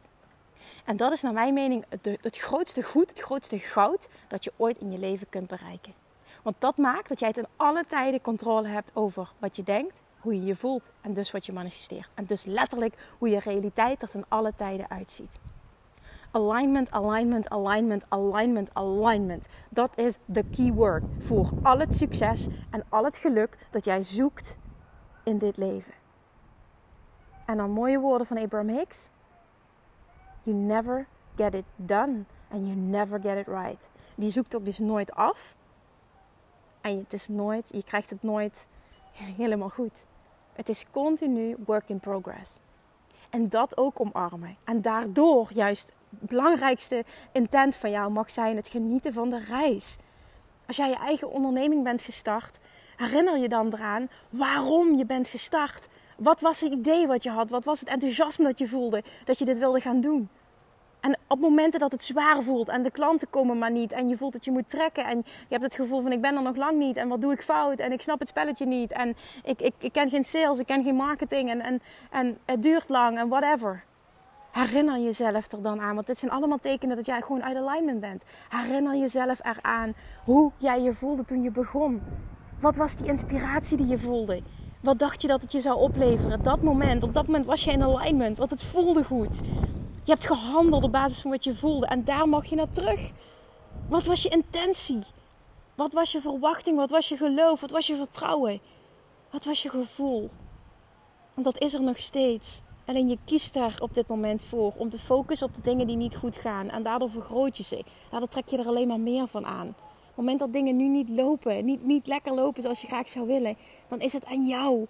En 0.84 0.96
dat 0.96 1.12
is 1.12 1.22
naar 1.22 1.32
mijn 1.32 1.54
mening 1.54 1.84
het, 1.88 2.18
het 2.20 2.38
grootste 2.38 2.82
goed, 2.82 3.08
het 3.08 3.20
grootste 3.20 3.58
goud 3.58 4.08
dat 4.28 4.44
je 4.44 4.52
ooit 4.56 4.78
in 4.78 4.92
je 4.92 4.98
leven 4.98 5.28
kunt 5.28 5.46
bereiken. 5.46 5.92
Want 6.42 6.56
dat 6.58 6.76
maakt 6.76 7.08
dat 7.08 7.20
jij 7.20 7.32
ten 7.32 7.46
alle 7.56 7.84
tijden 7.88 8.20
controle 8.20 8.68
hebt 8.68 8.90
over 8.94 9.32
wat 9.38 9.56
je 9.56 9.62
denkt, 9.62 10.02
hoe 10.20 10.34
je 10.34 10.44
je 10.44 10.56
voelt 10.56 10.90
en 11.00 11.12
dus 11.12 11.30
wat 11.30 11.46
je 11.46 11.52
manifesteert. 11.52 12.08
En 12.14 12.24
dus 12.24 12.44
letterlijk 12.44 13.14
hoe 13.18 13.28
je 13.28 13.38
realiteit 13.38 14.02
er 14.02 14.08
van 14.08 14.24
alle 14.28 14.52
tijden 14.56 14.90
uitziet. 14.90 15.38
Alignment, 16.30 16.90
alignment, 16.90 17.48
alignment, 17.48 18.04
alignment, 18.08 18.70
alignment. 18.72 19.48
Dat 19.68 19.98
is 19.98 20.16
de 20.24 20.44
keyword 20.44 21.04
voor 21.18 21.50
al 21.62 21.78
het 21.78 21.96
succes 21.96 22.46
en 22.70 22.84
al 22.88 23.04
het 23.04 23.16
geluk 23.16 23.56
dat 23.70 23.84
jij 23.84 24.02
zoekt 24.02 24.58
in 25.24 25.38
dit 25.38 25.56
leven. 25.56 25.92
En 27.46 27.56
dan 27.56 27.70
mooie 27.70 27.98
woorden 27.98 28.26
van 28.26 28.38
Abraham 28.38 28.68
Hicks. 28.68 29.10
You 30.42 30.56
never 30.56 31.06
get 31.36 31.54
it 31.54 31.64
done 31.76 32.24
and 32.48 32.66
you 32.66 32.74
never 32.76 33.20
get 33.20 33.36
it 33.36 33.46
right. 33.46 33.88
Die 34.14 34.30
zoekt 34.30 34.54
ook 34.54 34.64
dus 34.64 34.78
nooit 34.78 35.14
af. 35.14 35.54
En 36.80 36.98
het 36.98 37.12
is 37.12 37.28
nooit, 37.28 37.68
je 37.70 37.84
krijgt 37.84 38.10
het 38.10 38.22
nooit 38.22 38.66
helemaal 39.40 39.68
goed. 39.68 40.04
Het 40.60 40.68
is 40.68 40.84
continu 40.90 41.56
work 41.66 41.88
in 41.88 42.00
progress. 42.00 42.60
En 43.30 43.48
dat 43.48 43.76
ook 43.76 44.00
omarmen. 44.00 44.56
En 44.64 44.82
daardoor 44.82 45.48
juist 45.52 45.92
het 46.20 46.28
belangrijkste 46.28 47.04
intent 47.32 47.76
van 47.76 47.90
jou 47.90 48.10
mag 48.10 48.30
zijn 48.30 48.56
het 48.56 48.68
genieten 48.68 49.12
van 49.12 49.30
de 49.30 49.38
reis. 49.38 49.96
Als 50.66 50.76
jij 50.76 50.88
je 50.88 50.96
eigen 50.96 51.30
onderneming 51.30 51.84
bent 51.84 52.02
gestart, 52.02 52.58
herinner 52.96 53.38
je 53.38 53.48
dan 53.48 53.72
eraan 53.72 54.08
waarom 54.30 54.94
je 54.96 55.06
bent 55.06 55.28
gestart. 55.28 55.88
Wat 56.16 56.40
was 56.40 56.60
het 56.60 56.72
idee 56.72 57.06
wat 57.06 57.22
je 57.22 57.30
had? 57.30 57.50
Wat 57.50 57.64
was 57.64 57.80
het 57.80 57.88
enthousiasme 57.88 58.44
dat 58.44 58.58
je 58.58 58.68
voelde 58.68 59.02
dat 59.24 59.38
je 59.38 59.44
dit 59.44 59.58
wilde 59.58 59.80
gaan 59.80 60.00
doen? 60.00 60.28
En 61.00 61.16
op 61.26 61.40
momenten 61.40 61.80
dat 61.80 61.92
het 61.92 62.02
zwaar 62.02 62.42
voelt 62.42 62.68
en 62.68 62.82
de 62.82 62.90
klanten 62.90 63.30
komen 63.30 63.58
maar 63.58 63.70
niet 63.70 63.92
en 63.92 64.08
je 64.08 64.16
voelt 64.16 64.32
dat 64.32 64.44
je 64.44 64.50
moet 64.50 64.68
trekken 64.68 65.04
en 65.04 65.16
je 65.26 65.46
hebt 65.48 65.62
het 65.62 65.74
gevoel 65.74 66.02
van 66.02 66.12
ik 66.12 66.20
ben 66.20 66.36
er 66.36 66.42
nog 66.42 66.56
lang 66.56 66.78
niet 66.78 66.96
en 66.96 67.08
wat 67.08 67.20
doe 67.20 67.32
ik 67.32 67.42
fout 67.42 67.78
en 67.78 67.92
ik 67.92 68.02
snap 68.02 68.18
het 68.18 68.28
spelletje 68.28 68.66
niet 68.66 68.92
en 68.92 69.16
ik, 69.44 69.60
ik, 69.60 69.74
ik 69.78 69.92
ken 69.92 70.08
geen 70.10 70.24
sales, 70.24 70.58
ik 70.58 70.66
ken 70.66 70.82
geen 70.82 70.94
marketing 70.94 71.50
en, 71.50 71.60
en, 71.60 71.82
en 72.10 72.38
het 72.44 72.62
duurt 72.62 72.88
lang 72.88 73.18
en 73.18 73.28
whatever. 73.28 73.84
Herinner 74.50 74.98
jezelf 74.98 75.52
er 75.52 75.62
dan 75.62 75.80
aan, 75.80 75.94
want 75.94 76.06
dit 76.06 76.18
zijn 76.18 76.30
allemaal 76.30 76.58
tekenen 76.58 76.96
dat 76.96 77.06
jij 77.06 77.20
gewoon 77.20 77.42
uit 77.42 77.56
alignment 77.56 78.00
bent. 78.00 78.22
Herinner 78.48 78.96
jezelf 78.96 79.40
eraan 79.44 79.94
hoe 80.24 80.50
jij 80.56 80.80
je 80.80 80.92
voelde 80.92 81.24
toen 81.24 81.42
je 81.42 81.50
begon. 81.50 82.02
Wat 82.60 82.76
was 82.76 82.96
die 82.96 83.06
inspiratie 83.06 83.76
die 83.76 83.86
je 83.86 83.98
voelde? 83.98 84.42
Wat 84.80 84.98
dacht 84.98 85.22
je 85.22 85.28
dat 85.28 85.40
het 85.40 85.52
je 85.52 85.60
zou 85.60 85.78
opleveren? 85.80 86.42
Dat 86.42 86.62
moment, 86.62 87.02
op 87.02 87.14
dat 87.14 87.26
moment 87.26 87.46
was 87.46 87.64
je 87.64 87.70
in 87.70 87.82
alignment, 87.82 88.38
want 88.38 88.50
het 88.50 88.62
voelde 88.62 89.04
goed. 89.04 89.40
Je 90.10 90.16
hebt 90.16 90.28
gehandeld 90.28 90.84
op 90.84 90.92
basis 90.92 91.20
van 91.20 91.30
wat 91.30 91.44
je 91.44 91.54
voelde 91.54 91.86
en 91.86 92.04
daar 92.04 92.28
mag 92.28 92.46
je 92.46 92.56
naar 92.56 92.70
terug. 92.70 93.10
Wat 93.88 94.04
was 94.04 94.22
je 94.22 94.28
intentie? 94.28 95.02
Wat 95.74 95.92
was 95.92 96.12
je 96.12 96.20
verwachting? 96.20 96.76
Wat 96.76 96.90
was 96.90 97.08
je 97.08 97.16
geloof? 97.16 97.60
Wat 97.60 97.70
was 97.70 97.86
je 97.86 97.96
vertrouwen? 97.96 98.60
Wat 99.30 99.44
was 99.44 99.62
je 99.62 99.68
gevoel? 99.68 100.30
Want 101.34 101.46
dat 101.46 101.58
is 101.62 101.74
er 101.74 101.82
nog 101.82 101.98
steeds. 101.98 102.62
Alleen 102.84 103.08
je 103.08 103.18
kiest 103.24 103.54
daar 103.54 103.76
op 103.80 103.94
dit 103.94 104.06
moment 104.08 104.42
voor 104.42 104.72
om 104.76 104.90
te 104.90 104.98
focussen 104.98 105.46
op 105.46 105.54
de 105.54 105.62
dingen 105.62 105.86
die 105.86 105.96
niet 105.96 106.16
goed 106.16 106.36
gaan. 106.36 106.70
En 106.70 106.82
daardoor 106.82 107.10
vergroot 107.10 107.56
je 107.56 107.62
ze. 107.62 107.84
Daardoor 108.10 108.28
trek 108.28 108.48
je 108.48 108.58
er 108.58 108.66
alleen 108.66 108.88
maar 108.88 109.00
meer 109.00 109.26
van 109.26 109.46
aan. 109.46 109.68
Op 109.68 109.76
het 110.06 110.16
moment 110.16 110.38
dat 110.38 110.52
dingen 110.52 110.76
nu 110.76 110.88
niet 110.88 111.08
lopen, 111.08 111.64
niet, 111.64 111.84
niet 111.84 112.06
lekker 112.06 112.34
lopen 112.34 112.62
zoals 112.62 112.80
je 112.80 112.86
graag 112.86 113.08
zou 113.08 113.26
willen, 113.26 113.56
dan 113.88 114.00
is 114.00 114.12
het 114.12 114.24
aan 114.24 114.46
jou 114.46 114.86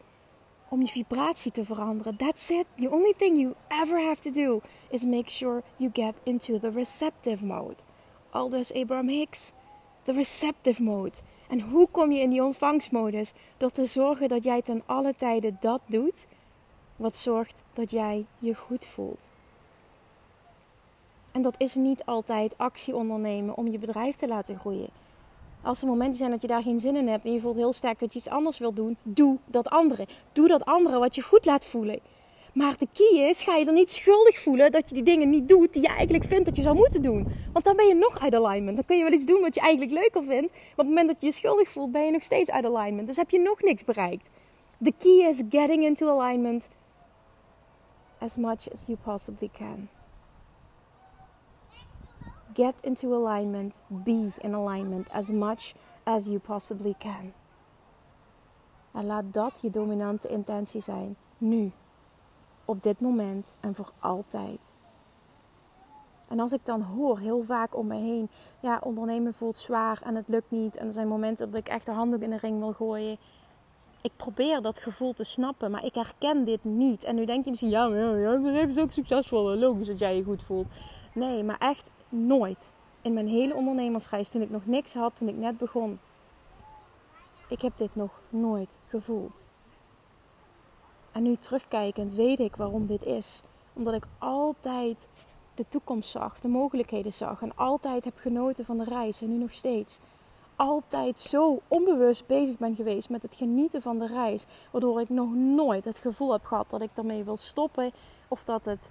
om 0.71 0.81
je 0.81 0.89
vibratie 0.89 1.53
te 1.53 1.65
veranderen. 1.65 2.17
That's 2.17 2.51
it. 2.51 2.67
The 2.77 2.91
only 2.91 3.15
thing 3.17 3.39
you 3.39 3.55
ever 3.69 4.01
have 4.01 4.21
to 4.21 4.31
do 4.31 4.61
is 4.91 5.05
make 5.05 5.31
sure 5.31 5.63
you 5.77 5.91
get 5.93 6.15
into 6.23 6.59
the 6.59 6.71
receptive 6.71 7.45
mode. 7.45 7.77
Aldus 8.31 8.75
Abraham 8.75 9.09
Hicks, 9.09 9.53
the 10.05 10.13
receptive 10.13 10.83
mode. 10.83 11.17
En 11.49 11.61
hoe 11.61 11.89
kom 11.91 12.13
je 12.13 12.21
in 12.21 12.31
die 12.31 12.45
ontvangstmodus? 12.45 13.33
Door 13.57 13.71
te 13.71 13.87
zorgen 13.87 14.29
dat 14.29 14.45
jij 14.45 14.63
ten 14.63 14.83
alle 14.87 15.15
tijden 15.17 15.57
dat 15.61 15.81
doet 15.87 16.27
wat 16.97 17.17
zorgt 17.17 17.63
dat 17.73 17.91
jij 17.91 18.27
je 18.39 18.55
goed 18.55 18.87
voelt. 18.87 19.31
En 21.33 21.43
dat 21.43 21.55
is 21.59 21.75
niet 21.75 22.05
altijd 22.05 22.59
actie 22.59 22.97
ondernemen 22.97 23.57
om 23.57 23.69
je 23.69 23.79
bedrijf 23.79 24.17
te 24.17 24.29
laten 24.29 24.59
groeien. 24.59 25.00
Als 25.63 25.81
er 25.83 25.89
momenten 25.89 26.19
zijn 26.19 26.31
dat 26.31 26.43
je 26.43 26.49
daar 26.49 26.63
geen 26.63 26.79
zin 26.79 26.97
in 26.97 27.09
hebt 27.09 27.25
en 27.25 27.33
je 27.33 27.41
voelt 27.41 27.57
heel 27.57 27.73
sterk 27.73 27.99
dat 27.99 28.13
je 28.13 28.19
iets 28.19 28.29
anders 28.29 28.59
wil 28.59 28.73
doen, 28.73 28.97
doe 29.03 29.39
dat 29.47 29.69
andere. 29.69 30.07
Doe 30.33 30.49
dat 30.49 30.65
andere 30.65 30.99
wat 30.99 31.15
je 31.15 31.23
goed 31.23 31.45
laat 31.45 31.65
voelen. 31.65 32.01
Maar 32.55 32.77
de 32.79 32.87
key 32.93 33.29
is, 33.29 33.43
ga 33.43 33.57
je 33.57 33.65
dan 33.65 33.75
niet 33.75 33.91
schuldig 33.91 34.39
voelen 34.39 34.73
dat 34.73 34.89
je 34.89 34.95
die 34.95 35.05
dingen 35.05 35.31
niet 35.31 35.49
doet 35.49 35.73
die 35.73 35.83
je 35.83 35.89
eigenlijk 35.89 36.25
vindt 36.25 36.45
dat 36.45 36.57
je 36.57 36.63
zou 36.63 36.77
moeten 36.77 37.03
doen. 37.03 37.27
Want 37.53 37.65
dan 37.65 37.77
ben 37.77 37.87
je 37.87 37.95
nog 37.95 38.21
uit 38.21 38.35
alignment. 38.35 38.77
Dan 38.77 38.85
kun 38.85 38.97
je 38.97 39.03
wel 39.03 39.13
iets 39.13 39.25
doen 39.25 39.41
wat 39.41 39.55
je 39.55 39.61
eigenlijk 39.61 39.93
leuker 39.93 40.23
vindt. 40.23 40.53
Maar 40.53 40.71
op 40.71 40.77
het 40.77 40.87
moment 40.87 41.09
dat 41.09 41.21
je 41.21 41.27
je 41.27 41.33
schuldig 41.33 41.69
voelt, 41.69 41.93
ben 41.93 42.05
je 42.05 42.11
nog 42.11 42.23
steeds 42.23 42.51
uit 42.51 42.65
alignment. 42.65 43.07
Dus 43.07 43.17
heb 43.17 43.31
je 43.31 43.39
nog 43.39 43.63
niks 43.63 43.85
bereikt. 43.85 44.31
The 44.83 44.93
key 44.99 45.29
is 45.29 45.43
getting 45.49 45.85
into 45.85 46.09
alignment 46.09 46.69
as 48.19 48.37
much 48.37 48.71
as 48.73 48.87
you 48.87 48.99
possibly 49.05 49.51
can. 49.53 49.89
Get 52.55 52.75
into 52.81 53.27
alignment, 53.27 53.85
be 53.89 54.31
in 54.39 54.55
alignment 54.55 55.11
as 55.11 55.29
much 55.29 55.75
as 56.03 56.27
you 56.27 56.39
possibly 56.39 56.95
can. 56.99 57.33
En 58.93 59.07
laat 59.07 59.25
dat 59.33 59.59
je 59.63 59.71
dominante 59.71 60.29
intentie 60.29 60.81
zijn, 60.81 61.17
nu, 61.39 61.73
op 62.65 62.83
dit 62.83 63.01
moment 63.01 63.57
en 63.61 63.75
voor 63.75 63.93
altijd. 63.99 64.75
En 66.29 66.41
als 66.41 66.53
ik 66.53 66.65
dan 66.67 66.83
hoor, 66.83 67.19
heel 67.19 67.43
vaak 67.43 67.77
om 67.77 67.87
me 67.87 67.97
heen, 67.97 68.29
ja, 68.61 68.81
ondernemen 68.85 69.35
voelt 69.35 69.57
zwaar 69.57 70.01
en 70.05 70.15
het 70.15 70.29
lukt 70.29 70.51
niet. 70.51 70.77
En 70.77 70.87
er 70.87 70.93
zijn 70.93 71.09
momenten 71.09 71.51
dat 71.51 71.61
ik 71.61 71.69
echt 71.69 71.87
de 71.87 71.93
handdoek 71.93 72.21
in 72.23 72.31
de 72.31 72.37
ring 72.37 72.59
wil 72.59 72.73
gooien 72.73 73.19
ik 74.03 74.13
probeer 74.17 74.63
dat 74.63 74.79
gevoel 74.79 75.13
te 75.13 75.25
snappen, 75.25 75.71
maar 75.71 75.85
ik 75.85 75.95
herken 75.95 76.45
dit 76.45 76.65
niet. 76.65 77.05
En 77.05 77.15
nu 77.15 77.25
denk 77.25 77.45
je 77.45 77.51
misschien, 77.51 77.71
ja, 77.71 77.87
ja, 77.87 78.17
ja, 78.17 78.67
is 78.67 78.79
ook 78.79 78.93
succesvol. 78.93 79.57
Logisch 79.57 79.87
dat 79.87 79.99
jij 79.99 80.17
je 80.17 80.25
goed 80.25 80.43
voelt. 80.43 80.69
Nee, 81.15 81.43
maar 81.43 81.59
echt 81.59 81.91
nooit. 82.11 82.73
In 83.03 83.13
mijn 83.13 83.29
hele 83.29 83.55
ondernemersreis, 83.55 84.29
toen 84.29 84.43
ik 84.43 84.51
nog 84.51 84.67
niks 84.67 84.95
had, 84.95 85.17
toen 85.17 85.29
ik 85.29 85.37
net 85.37 85.59
begon. 85.59 85.99
Ik 87.49 87.61
heb 87.61 87.73
dit 87.77 87.95
nog 87.95 88.21
nooit 88.29 88.79
gevoeld. 88.87 89.47
En 91.13 91.23
nu 91.23 91.37
terugkijkend 91.37 92.13
weet 92.13 92.39
ik 92.39 92.57
waarom 92.57 92.87
dit 92.87 93.05
is. 93.05 93.41
Omdat 93.73 93.95
ik 93.95 94.07
altijd 94.19 95.09
de 95.55 95.65
toekomst 95.69 96.11
zag, 96.11 96.41
de 96.41 96.49
mogelijkheden 96.49 97.13
zag. 97.13 97.43
En 97.43 97.57
altijd 97.57 98.05
heb 98.05 98.17
genoten 98.17 98.65
van 98.65 98.79
de 98.79 98.85
reis. 98.85 99.23
En 99.23 99.29
nu 99.29 99.37
nog 99.37 99.53
steeds 99.53 100.01
altijd 100.57 101.21
zo 101.21 101.61
onbewust 101.69 102.27
bezig 102.27 102.59
ben 102.59 102.75
geweest 102.75 103.09
met 103.09 103.23
het 103.23 103.35
genieten 103.35 103.83
van 103.83 103.99
de 103.99 104.07
reis. 104.07 104.47
Waardoor 104.71 105.01
ik 105.01 105.09
nog 105.09 105.35
nooit 105.35 105.85
het 105.85 105.99
gevoel 105.99 106.33
heb 106.33 106.45
gehad 106.45 106.71
dat 106.71 106.81
ik 106.81 106.91
daarmee 106.95 107.25
wil 107.25 107.37
stoppen. 107.37 107.93
Of 108.29 108.45
dat 108.45 108.65
het, 108.65 108.91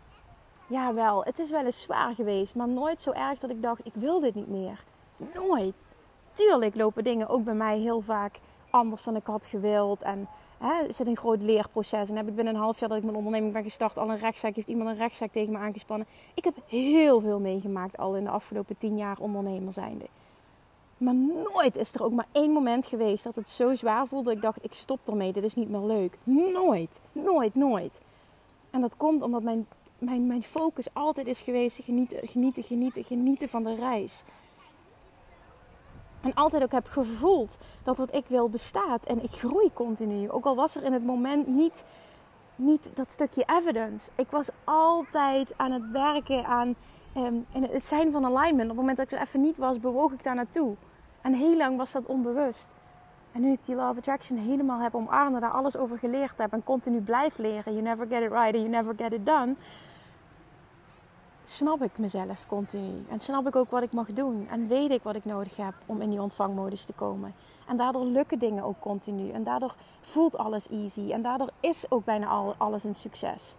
ja 0.69 0.93
wel, 0.93 1.23
het 1.23 1.39
is 1.39 1.49
wel 1.49 1.65
eens 1.65 1.81
zwaar 1.81 2.13
geweest. 2.13 2.55
Maar 2.55 2.67
nooit 2.67 3.01
zo 3.01 3.11
erg 3.11 3.39
dat 3.39 3.49
ik 3.49 3.61
dacht, 3.61 3.85
ik 3.85 3.93
wil 3.93 4.19
dit 4.19 4.35
niet 4.35 4.49
meer. 4.49 4.83
Nooit. 5.33 5.87
Tuurlijk 6.33 6.75
lopen 6.75 7.03
dingen 7.03 7.27
ook 7.27 7.43
bij 7.43 7.53
mij 7.53 7.79
heel 7.79 8.01
vaak 8.01 8.39
anders 8.69 9.03
dan 9.03 9.15
ik 9.15 9.25
had 9.25 9.45
gewild. 9.45 10.01
En 10.01 10.27
hè, 10.57 10.85
er 10.85 10.93
zit 10.93 11.07
een 11.07 11.17
groot 11.17 11.41
leerproces. 11.41 12.09
En 12.09 12.15
heb 12.15 12.27
ik 12.27 12.35
binnen 12.35 12.53
een 12.53 12.61
half 12.61 12.79
jaar 12.79 12.89
dat 12.89 12.97
ik 12.97 13.03
mijn 13.03 13.17
onderneming 13.17 13.53
ben 13.53 13.63
gestart 13.63 13.97
al 13.97 14.09
een 14.09 14.17
rechtszaak, 14.17 14.55
heeft 14.55 14.67
iemand 14.67 14.89
een 14.89 14.97
rechtszaak 14.97 15.31
tegen 15.31 15.53
me 15.53 15.59
aangespannen. 15.59 16.07
Ik 16.33 16.43
heb 16.43 16.55
heel 16.67 17.19
veel 17.19 17.39
meegemaakt 17.39 17.97
al 17.97 18.15
in 18.15 18.23
de 18.23 18.29
afgelopen 18.29 18.77
tien 18.77 18.97
jaar 18.97 19.17
ondernemer 19.19 19.73
zijnde. 19.73 20.05
Maar 20.97 21.15
nooit 21.15 21.75
is 21.77 21.93
er 21.93 22.03
ook 22.03 22.11
maar 22.11 22.27
één 22.31 22.51
moment 22.51 22.85
geweest 22.85 23.23
dat 23.23 23.35
het 23.35 23.49
zo 23.49 23.75
zwaar 23.75 24.07
voelde 24.07 24.25
dat 24.25 24.35
ik 24.35 24.41
dacht, 24.41 24.63
ik 24.63 24.73
stop 24.73 24.99
ermee, 25.07 25.33
dit 25.33 25.43
is 25.43 25.55
niet 25.55 25.69
meer 25.69 25.81
leuk. 25.81 26.17
Nooit, 26.23 26.99
nooit, 27.11 27.55
nooit. 27.55 27.99
En 28.69 28.81
dat 28.81 28.97
komt 28.97 29.21
omdat 29.21 29.43
mijn, 29.43 29.67
mijn, 29.99 30.27
mijn 30.27 30.43
focus 30.43 30.93
altijd 30.93 31.27
is 31.27 31.41
geweest, 31.41 31.83
genieten, 31.83 32.27
genieten, 32.27 32.63
genieten, 32.63 33.03
genieten 33.03 33.49
van 33.49 33.63
de 33.63 33.75
reis. 33.75 34.23
En 36.21 36.33
altijd 36.33 36.63
ook 36.63 36.71
heb 36.71 36.87
gevoeld 36.87 37.57
dat 37.83 37.97
wat 37.97 38.15
ik 38.15 38.25
wil 38.27 38.49
bestaat 38.49 39.05
en 39.05 39.23
ik 39.23 39.31
groei 39.31 39.73
continu. 39.73 40.29
Ook 40.29 40.45
al 40.45 40.55
was 40.55 40.75
er 40.75 40.83
in 40.83 40.93
het 40.93 41.05
moment 41.05 41.47
niet, 41.47 41.85
niet 42.55 42.95
dat 42.95 43.11
stukje 43.11 43.43
evidence. 43.45 44.11
Ik 44.15 44.27
was 44.29 44.49
altijd 44.63 45.53
aan 45.57 45.71
het 45.71 45.91
werken 45.91 46.45
aan 46.45 46.75
um, 47.17 47.45
het 47.51 47.85
zijn 47.85 48.11
van 48.11 48.25
alignment. 48.25 48.69
Op 48.69 48.77
het 48.77 48.77
moment 48.77 48.97
dat 48.97 49.05
ik 49.05 49.11
er 49.11 49.25
even 49.25 49.41
niet 49.41 49.57
was, 49.57 49.79
bewoog 49.79 50.11
ik 50.11 50.23
daar 50.23 50.35
naartoe. 50.35 50.75
En 51.21 51.33
heel 51.33 51.57
lang 51.57 51.77
was 51.77 51.91
dat 51.91 52.05
onbewust. 52.05 52.75
En 53.31 53.41
nu 53.41 53.51
ik 53.51 53.65
die 53.65 53.75
Law 53.75 53.89
of 53.89 53.97
Attraction 53.97 54.37
helemaal 54.37 54.79
heb 54.79 54.95
omarmd, 54.95 55.41
daar 55.41 55.51
alles 55.51 55.77
over 55.77 55.97
geleerd 55.97 56.37
heb 56.37 56.53
en 56.53 56.63
continu 56.63 57.01
blijf 57.01 57.37
leren, 57.37 57.73
you 57.73 57.81
never 57.81 58.07
get 58.07 58.21
it 58.21 58.31
right 58.31 58.53
and 58.53 58.55
you 58.55 58.67
never 58.67 58.93
get 58.97 59.13
it 59.13 59.25
done, 59.25 59.55
snap 61.49 61.81
ik 61.81 61.97
mezelf 61.97 62.45
continu. 62.47 63.05
En 63.09 63.19
snap 63.19 63.47
ik 63.47 63.55
ook 63.55 63.69
wat 63.69 63.83
ik 63.83 63.91
mag 63.91 64.07
doen. 64.13 64.47
En 64.49 64.67
weet 64.67 64.91
ik 64.91 65.03
wat 65.03 65.15
ik 65.15 65.25
nodig 65.25 65.55
heb 65.55 65.73
om 65.85 66.01
in 66.01 66.09
die 66.09 66.21
ontvangmodus 66.21 66.85
te 66.85 66.93
komen. 66.93 67.33
En 67.67 67.77
daardoor 67.77 68.05
lukken 68.05 68.39
dingen 68.39 68.63
ook 68.63 68.79
continu. 68.79 69.29
En 69.29 69.43
daardoor 69.43 69.75
voelt 70.01 70.37
alles 70.37 70.69
easy. 70.69 71.11
En 71.11 71.21
daardoor 71.21 71.49
is 71.59 71.91
ook 71.91 72.05
bijna 72.05 72.53
alles 72.57 72.83
een 72.83 72.95
succes. 72.95 73.55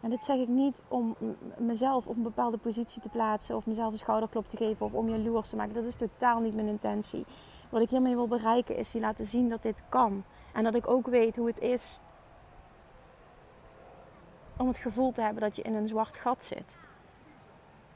En 0.00 0.10
dit 0.10 0.24
zeg 0.24 0.36
ik 0.36 0.48
niet 0.48 0.82
om 0.88 1.16
mezelf 1.58 2.06
op 2.06 2.16
een 2.16 2.22
bepaalde 2.22 2.58
positie 2.58 3.02
te 3.02 3.08
plaatsen 3.08 3.56
of 3.56 3.66
mezelf 3.66 3.92
een 3.92 3.98
schouderklop 3.98 4.48
te 4.48 4.56
geven 4.56 4.86
of 4.86 4.92
om 4.92 5.08
jaloers 5.08 5.48
te 5.48 5.56
maken. 5.56 5.74
Dat 5.74 5.84
is 5.84 5.96
totaal 5.96 6.40
niet 6.40 6.54
mijn 6.54 6.68
intentie. 6.68 7.24
Wat 7.70 7.82
ik 7.82 7.90
hiermee 7.90 8.14
wil 8.14 8.28
bereiken 8.28 8.76
is 8.76 8.92
je 8.92 9.00
laten 9.00 9.24
zien 9.24 9.48
dat 9.48 9.62
dit 9.62 9.82
kan. 9.88 10.24
En 10.52 10.64
dat 10.64 10.74
ik 10.74 10.88
ook 10.88 11.06
weet 11.06 11.36
hoe 11.36 11.46
het 11.46 11.60
is 11.60 11.98
om 14.56 14.66
het 14.66 14.76
gevoel 14.76 15.12
te 15.12 15.20
hebben 15.20 15.42
dat 15.42 15.56
je 15.56 15.62
in 15.62 15.74
een 15.74 15.88
zwart 15.88 16.16
gat 16.16 16.42
zit. 16.44 16.76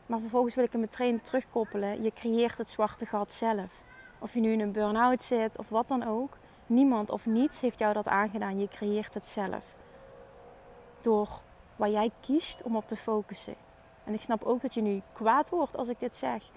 Maar 0.07 0.21
vervolgens 0.21 0.55
wil 0.55 0.65
ik 0.65 0.73
hem 0.73 0.81
meteen 0.81 1.23
terugkoppelen. 1.23 2.03
Je 2.03 2.13
creëert 2.13 2.59
het 2.59 2.69
zwarte 2.69 3.07
gat 3.07 3.33
zelf. 3.33 3.83
Of 4.19 4.35
je 4.35 4.41
nu 4.41 4.53
in 4.53 4.61
een 4.61 4.73
burn-out 4.73 5.23
zit 5.23 5.59
of 5.59 5.69
wat 5.69 5.89
dan 5.89 6.07
ook. 6.07 6.37
Niemand 6.67 7.11
of 7.11 7.27
niets 7.27 7.61
heeft 7.61 7.79
jou 7.79 7.93
dat 7.93 8.09
aangedaan. 8.09 8.61
Je 8.61 8.69
creëert 8.69 9.15
het 9.15 9.27
zelf. 9.27 9.77
door 11.01 11.29
waar 11.77 11.91
jij 11.91 12.11
kiest 12.21 12.63
om 12.63 12.77
op 12.77 12.89
te 12.89 12.97
focussen. 12.97 13.55
En 14.05 14.15
ik 14.15 14.23
snap 14.23 14.43
ook 14.43 14.63
dat 14.63 14.75
je 14.75 14.81
nu 14.81 15.03
kwaad 15.13 15.51
wordt 15.51 15.77
als 15.77 15.89
ik 15.89 16.01
dit 16.01 16.17
zeg. 16.17 16.51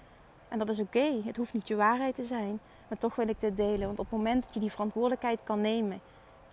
En 0.48 0.58
dat 0.58 0.68
is 0.68 0.80
oké. 0.80 1.22
Het 1.24 1.36
hoeft 1.36 1.52
niet 1.52 1.68
je 1.68 1.76
waarheid 1.76 2.14
te 2.14 2.24
zijn. 2.24 2.60
Maar 2.88 2.98
toch 2.98 3.14
wil 3.14 3.28
ik 3.28 3.40
dit 3.40 3.56
delen. 3.56 3.86
Want 3.86 3.98
op 3.98 4.04
het 4.10 4.16
moment 4.16 4.44
dat 4.44 4.54
je 4.54 4.60
die 4.60 4.70
verantwoordelijkheid 4.70 5.42
kan 5.42 5.60
nemen 5.60 6.00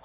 100% 0.00 0.04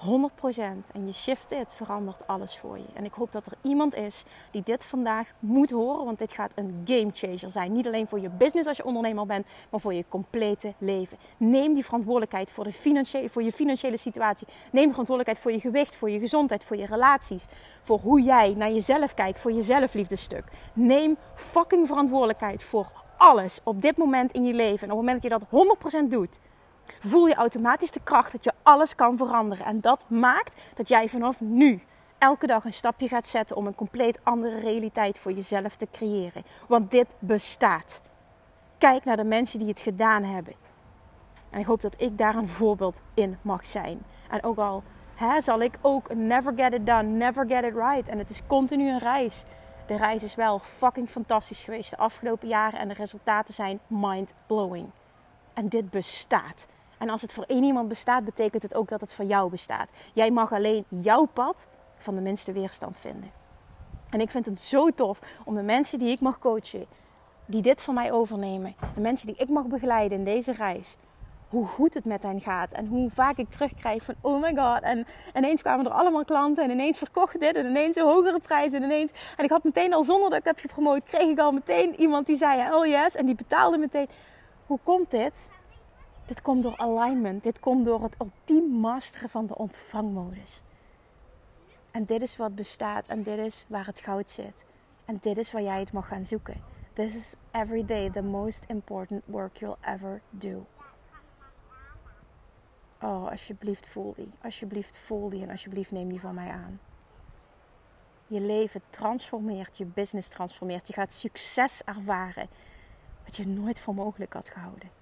en 0.92 1.06
je 1.06 1.12
shift 1.12 1.48
dit, 1.48 1.74
verandert 1.74 2.26
alles 2.26 2.58
voor 2.58 2.78
je. 2.78 2.84
En 2.94 3.04
ik 3.04 3.12
hoop 3.12 3.32
dat 3.32 3.46
er 3.46 3.52
iemand 3.62 3.94
is 3.94 4.24
die 4.50 4.62
dit 4.62 4.84
vandaag 4.84 5.32
moet 5.38 5.70
horen, 5.70 6.04
want 6.04 6.18
dit 6.18 6.32
gaat 6.32 6.52
een 6.54 6.82
game 6.84 7.10
changer 7.12 7.50
zijn. 7.50 7.72
Niet 7.72 7.86
alleen 7.86 8.06
voor 8.06 8.20
je 8.20 8.28
business 8.28 8.68
als 8.68 8.76
je 8.76 8.84
ondernemer 8.84 9.26
bent, 9.26 9.46
maar 9.70 9.80
voor 9.80 9.94
je 9.94 10.04
complete 10.08 10.74
leven. 10.78 11.18
Neem 11.36 11.74
die 11.74 11.84
verantwoordelijkheid 11.84 12.50
voor, 12.50 12.64
de 12.64 12.72
financiële, 12.72 13.28
voor 13.28 13.42
je 13.42 13.52
financiële 13.52 13.96
situatie. 13.96 14.46
Neem 14.72 14.90
verantwoordelijkheid 14.90 15.38
voor 15.38 15.52
je 15.52 15.60
gewicht, 15.60 15.96
voor 15.96 16.10
je 16.10 16.18
gezondheid, 16.18 16.64
voor 16.64 16.76
je 16.76 16.86
relaties. 16.86 17.46
Voor 17.82 18.00
hoe 18.00 18.22
jij 18.22 18.54
naar 18.56 18.72
jezelf 18.72 19.14
kijkt, 19.14 19.40
voor 19.40 19.52
je 19.52 19.62
zelfliefdestuk. 19.62 20.44
Neem 20.72 21.16
fucking 21.34 21.86
verantwoordelijkheid 21.86 22.62
voor 22.62 23.04
alles 23.16 23.60
op 23.62 23.82
dit 23.82 23.96
moment 23.96 24.32
in 24.32 24.44
je 24.44 24.54
leven. 24.54 24.88
En 24.88 24.94
op 24.94 24.98
het 24.98 25.06
moment 25.06 25.22
dat 25.22 25.32
je 25.32 25.38
dat 25.38 26.04
100% 26.04 26.08
doet, 26.08 26.40
voel 26.98 27.26
je 27.26 27.34
automatisch 27.34 27.90
de 27.90 28.00
kracht 28.04 28.32
dat 28.32 28.44
je 28.44 28.52
alles 28.62 28.94
kan 28.94 29.16
veranderen. 29.16 29.66
En 29.66 29.80
dat 29.80 30.04
maakt 30.08 30.60
dat 30.74 30.88
jij 30.88 31.08
vanaf 31.08 31.40
nu 31.40 31.82
elke 32.18 32.46
dag 32.46 32.64
een 32.64 32.72
stapje 32.72 33.08
gaat 33.08 33.26
zetten 33.26 33.56
om 33.56 33.66
een 33.66 33.74
compleet 33.74 34.20
andere 34.22 34.58
realiteit 34.58 35.18
voor 35.18 35.32
jezelf 35.32 35.76
te 35.76 35.88
creëren. 35.92 36.44
Want 36.68 36.90
dit 36.90 37.06
bestaat. 37.18 38.00
Kijk 38.78 39.04
naar 39.04 39.16
de 39.16 39.24
mensen 39.24 39.58
die 39.58 39.68
het 39.68 39.80
gedaan 39.80 40.24
hebben. 40.24 40.54
En 41.50 41.60
ik 41.60 41.66
hoop 41.66 41.80
dat 41.80 41.94
ik 41.98 42.18
daar 42.18 42.34
een 42.34 42.48
voorbeeld 42.48 43.02
in 43.14 43.38
mag 43.42 43.66
zijn. 43.66 44.04
En 44.30 44.42
ook 44.42 44.58
al 44.58 44.82
hè, 45.14 45.40
zal 45.40 45.60
ik 45.60 45.78
ook 45.80 46.14
never 46.14 46.52
get 46.56 46.72
it 46.72 46.86
done, 46.86 47.02
never 47.02 47.46
get 47.48 47.64
it 47.64 47.74
right. 47.74 48.08
En 48.08 48.18
het 48.18 48.30
is 48.30 48.40
continu 48.46 48.88
een 48.88 48.98
reis. 48.98 49.44
De 49.86 49.96
reis 49.96 50.22
is 50.22 50.34
wel 50.34 50.58
fucking 50.58 51.08
fantastisch 51.08 51.62
geweest 51.62 51.90
de 51.90 51.96
afgelopen 51.96 52.48
jaren 52.48 52.78
en 52.80 52.88
de 52.88 52.94
resultaten 52.94 53.54
zijn 53.54 53.80
mind 53.86 54.34
blowing. 54.46 54.90
En 55.54 55.68
dit 55.68 55.90
bestaat. 55.90 56.66
En 56.98 57.10
als 57.10 57.22
het 57.22 57.32
voor 57.32 57.44
één 57.44 57.62
iemand 57.62 57.88
bestaat, 57.88 58.24
betekent 58.24 58.62
het 58.62 58.74
ook 58.74 58.88
dat 58.88 59.00
het 59.00 59.14
voor 59.14 59.24
jou 59.24 59.50
bestaat. 59.50 59.88
Jij 60.12 60.30
mag 60.30 60.52
alleen 60.52 60.84
jouw 60.88 61.24
pad 61.24 61.66
van 61.96 62.14
de 62.14 62.20
minste 62.20 62.52
weerstand 62.52 62.98
vinden. 62.98 63.30
En 64.10 64.20
ik 64.20 64.30
vind 64.30 64.46
het 64.46 64.58
zo 64.58 64.90
tof 64.90 65.20
om 65.44 65.54
de 65.54 65.62
mensen 65.62 65.98
die 65.98 66.10
ik 66.10 66.20
mag 66.20 66.38
coachen, 66.38 66.86
die 67.46 67.62
dit 67.62 67.82
van 67.82 67.94
mij 67.94 68.12
overnemen, 68.12 68.74
de 68.94 69.00
mensen 69.00 69.26
die 69.26 69.36
ik 69.36 69.48
mag 69.48 69.66
begeleiden 69.66 70.18
in 70.18 70.24
deze 70.24 70.52
reis, 70.52 70.96
hoe 71.48 71.66
goed 71.66 71.94
het 71.94 72.04
met 72.04 72.22
hen 72.22 72.40
gaat 72.40 72.72
en 72.72 72.86
hoe 72.86 73.10
vaak 73.10 73.36
ik 73.36 73.48
terugkrijg 73.48 74.02
van 74.02 74.14
oh 74.20 74.40
my 74.42 74.54
god 74.54 74.82
en 74.82 75.06
ineens 75.34 75.62
kwamen 75.62 75.86
er 75.86 75.92
allemaal 75.92 76.24
klanten 76.24 76.64
en 76.64 76.70
ineens 76.70 76.98
verkocht 76.98 77.40
dit 77.40 77.54
en 77.54 77.66
ineens 77.66 77.96
een 77.96 78.04
hogere 78.04 78.38
prijs 78.38 78.72
en 78.72 78.82
ineens 78.82 79.12
en 79.36 79.44
ik 79.44 79.50
had 79.50 79.64
meteen 79.64 79.94
al 79.94 80.02
zonder 80.02 80.30
dat 80.30 80.38
ik 80.38 80.44
heb 80.44 80.58
gepromoot 80.58 81.02
kreeg 81.02 81.30
ik 81.30 81.38
al 81.38 81.52
meteen 81.52 82.00
iemand 82.00 82.26
die 82.26 82.36
zei 82.36 82.74
oh 82.74 82.86
yes 82.86 83.14
en 83.14 83.26
die 83.26 83.34
betaalde 83.34 83.78
meteen 83.78 84.08
hoe 84.66 84.78
komt 84.82 85.10
dit 85.10 85.50
dit 86.26 86.42
komt 86.42 86.62
door 86.62 86.76
alignment. 86.76 87.42
Dit 87.42 87.60
komt 87.60 87.84
door 87.84 88.02
het 88.02 88.16
ultiem 88.20 88.70
masteren 88.70 89.28
van 89.28 89.46
de 89.46 89.54
ontvangmodus. 89.54 90.62
En 91.90 92.04
dit 92.04 92.22
is 92.22 92.36
wat 92.36 92.54
bestaat 92.54 93.06
en 93.06 93.22
dit 93.22 93.38
is 93.38 93.64
waar 93.68 93.86
het 93.86 94.00
goud 94.00 94.30
zit. 94.30 94.64
En 95.04 95.18
dit 95.20 95.38
is 95.38 95.52
waar 95.52 95.62
jij 95.62 95.80
het 95.80 95.92
mag 95.92 96.08
gaan 96.08 96.24
zoeken. 96.24 96.62
This 96.92 97.16
is 97.16 97.34
every 97.50 97.84
day 97.84 98.10
the 98.10 98.22
most 98.22 98.64
important 98.66 99.22
work 99.26 99.56
you'll 99.56 99.76
ever 99.80 100.20
do. 100.30 100.66
Oh, 103.00 103.30
alsjeblieft 103.30 103.86
voel 103.86 104.14
die. 104.16 104.30
Alsjeblieft 104.42 104.96
voel 104.96 105.28
die 105.28 105.42
en 105.42 105.50
alsjeblieft 105.50 105.90
neem 105.90 106.08
die 106.08 106.20
van 106.20 106.34
mij 106.34 106.50
aan. 106.50 106.80
Je 108.26 108.40
leven 108.40 108.80
transformeert, 108.90 109.76
je 109.76 109.84
business 109.84 110.28
transformeert. 110.28 110.86
Je 110.86 110.92
gaat 110.92 111.12
succes 111.12 111.82
ervaren 111.84 112.48
wat 113.24 113.36
je 113.36 113.46
nooit 113.46 113.80
voor 113.80 113.94
mogelijk 113.94 114.32
had 114.32 114.48
gehouden 114.48 114.95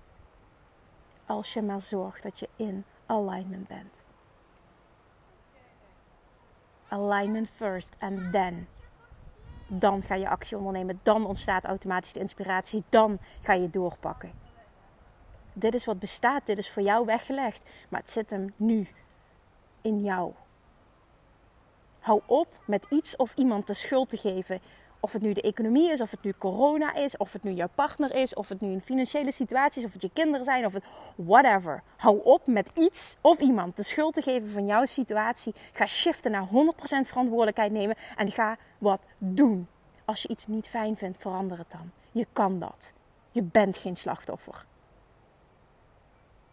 als 1.27 1.53
je 1.53 1.63
maar 1.63 1.81
zorgt 1.81 2.23
dat 2.23 2.39
je 2.39 2.49
in 2.57 2.85
alignment 3.07 3.69
bent. 3.69 4.05
Alignment 6.89 7.51
first 7.51 7.97
and 7.99 8.33
then. 8.33 8.69
Dan 9.67 10.03
ga 10.03 10.15
je 10.15 10.29
actie 10.29 10.57
ondernemen, 10.57 11.01
dan 11.03 11.27
ontstaat 11.27 11.65
automatisch 11.65 12.13
de 12.13 12.21
inspiratie, 12.21 12.85
dan 12.89 13.19
ga 13.43 13.53
je 13.53 13.71
doorpakken. 13.71 14.33
Dit 15.53 15.75
is 15.75 15.85
wat 15.85 15.99
bestaat, 15.99 16.47
dit 16.47 16.59
is 16.59 16.71
voor 16.71 16.83
jou 16.83 17.07
weggelegd, 17.07 17.63
maar 17.89 18.01
het 18.01 18.11
zit 18.11 18.31
hem 18.31 18.53
nu 18.57 18.89
in 19.81 20.03
jou. 20.03 20.33
Hou 21.99 22.21
op 22.27 22.49
met 22.67 22.87
iets 22.89 23.17
of 23.17 23.35
iemand 23.35 23.67
de 23.67 23.75
schuld 23.75 24.09
te 24.09 24.17
geven 24.17 24.61
of 25.05 25.13
het 25.13 25.23
nu 25.23 25.33
de 25.33 25.41
economie 25.41 25.91
is, 25.91 26.01
of 26.01 26.11
het 26.11 26.23
nu 26.23 26.33
corona 26.39 26.95
is, 26.95 27.17
of 27.17 27.33
het 27.33 27.43
nu 27.43 27.53
jouw 27.53 27.69
partner 27.75 28.15
is, 28.15 28.35
of 28.35 28.49
het 28.49 28.61
nu 28.61 28.73
een 28.73 28.81
financiële 28.81 29.33
situatie 29.33 29.81
is, 29.81 29.87
of 29.87 29.93
het 29.93 30.03
je 30.03 30.11
kinderen 30.13 30.45
zijn, 30.45 30.67
of 30.67 30.73
het 30.73 30.85
whatever. 31.15 31.83
Hou 31.97 32.21
op 32.23 32.47
met 32.47 32.71
iets 32.75 33.17
of 33.21 33.39
iemand 33.39 33.77
de 33.77 33.83
schuld 33.83 34.15
te 34.15 34.23
geven 34.23 34.51
van 34.51 34.67
jouw 34.67 34.87
situatie. 34.87 35.55
Ga 35.73 35.87
shiften 35.87 36.31
naar 36.31 36.47
100% 36.47 36.51
verantwoordelijkheid 37.07 37.73
nemen 37.73 37.97
en 38.17 38.33
ga 38.33 38.57
wat 38.79 39.07
doen. 39.19 39.69
Als 40.05 40.23
je 40.23 40.29
iets 40.29 40.47
niet 40.47 40.67
fijn 40.67 40.97
vindt, 40.97 41.21
verander 41.21 41.59
het 41.59 41.71
dan. 41.71 41.91
Je 42.13 42.27
kan 42.33 42.59
dat. 42.59 42.93
Je 43.31 43.43
bent 43.43 43.77
geen 43.77 43.97
slachtoffer. 43.97 44.65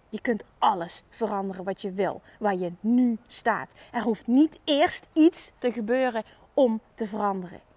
Je 0.10 0.22
kunt 0.22 0.44
alles 0.60 1.04
veranderen 1.10 1.64
wat 1.64 1.82
je 1.82 1.92
wil, 1.92 2.22
waar 2.40 2.56
je 2.56 2.72
nu 2.80 3.18
staat. 3.28 3.72
Er 3.92 4.02
hoeft 4.02 4.28
niet 4.28 4.60
eerst 4.64 5.08
iets 5.14 5.52
te 5.58 5.72
gebeuren 5.72 6.24
om 6.54 6.82
te 6.94 7.08
veranderen. 7.08 7.70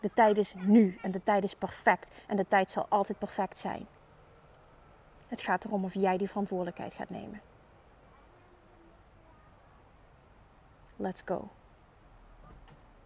De 0.00 0.10
tijd 0.14 0.36
is 0.36 0.54
nu 0.54 0.98
en 1.02 1.10
de 1.10 1.22
tijd 1.22 1.44
is 1.44 1.54
perfect 1.54 2.10
en 2.26 2.36
de 2.36 2.46
tijd 2.46 2.70
zal 2.70 2.86
altijd 2.88 3.18
perfect 3.18 3.58
zijn. 3.58 3.86
Het 5.28 5.40
gaat 5.40 5.64
erom 5.64 5.84
of 5.84 5.94
jij 5.94 6.16
die 6.16 6.28
verantwoordelijkheid 6.28 6.92
gaat 6.92 7.10
nemen. 7.10 7.40
Let's 10.96 11.22
go. 11.24 11.48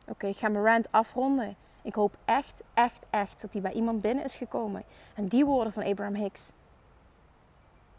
Oké, 0.08 0.26
ik 0.26 0.36
ga 0.36 0.48
mijn 0.48 0.64
rant 0.64 0.86
afronden. 0.90 1.56
Ik 1.82 1.94
hoop 1.94 2.16
echt, 2.24 2.62
echt, 2.74 3.06
echt 3.10 3.40
dat 3.40 3.52
die 3.52 3.60
bij 3.60 3.72
iemand 3.72 4.00
binnen 4.00 4.24
is 4.24 4.36
gekomen. 4.36 4.84
En 5.14 5.28
die 5.28 5.44
woorden 5.44 5.72
van 5.72 5.84
Abraham 5.84 6.14
Hicks. 6.14 6.52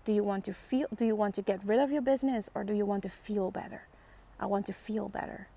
Do 0.03 0.11
you 0.13 0.25
want 0.25 0.43
to 0.43 0.51
feel 0.51 0.87
do 0.89 1.05
you 1.05 1.17
want 1.17 1.33
to 1.33 1.41
get 1.45 1.59
rid 1.65 1.79
of 1.79 1.89
your 1.89 2.03
business 2.03 2.49
or 2.53 2.65
do 2.65 2.73
you 2.73 2.85
want 2.85 3.01
to 3.01 3.09
feel 3.09 3.51
better? 3.51 3.87
I 4.41 4.45
want 4.45 4.65
to 4.65 4.73
feel 4.73 5.09
better. 5.09 5.47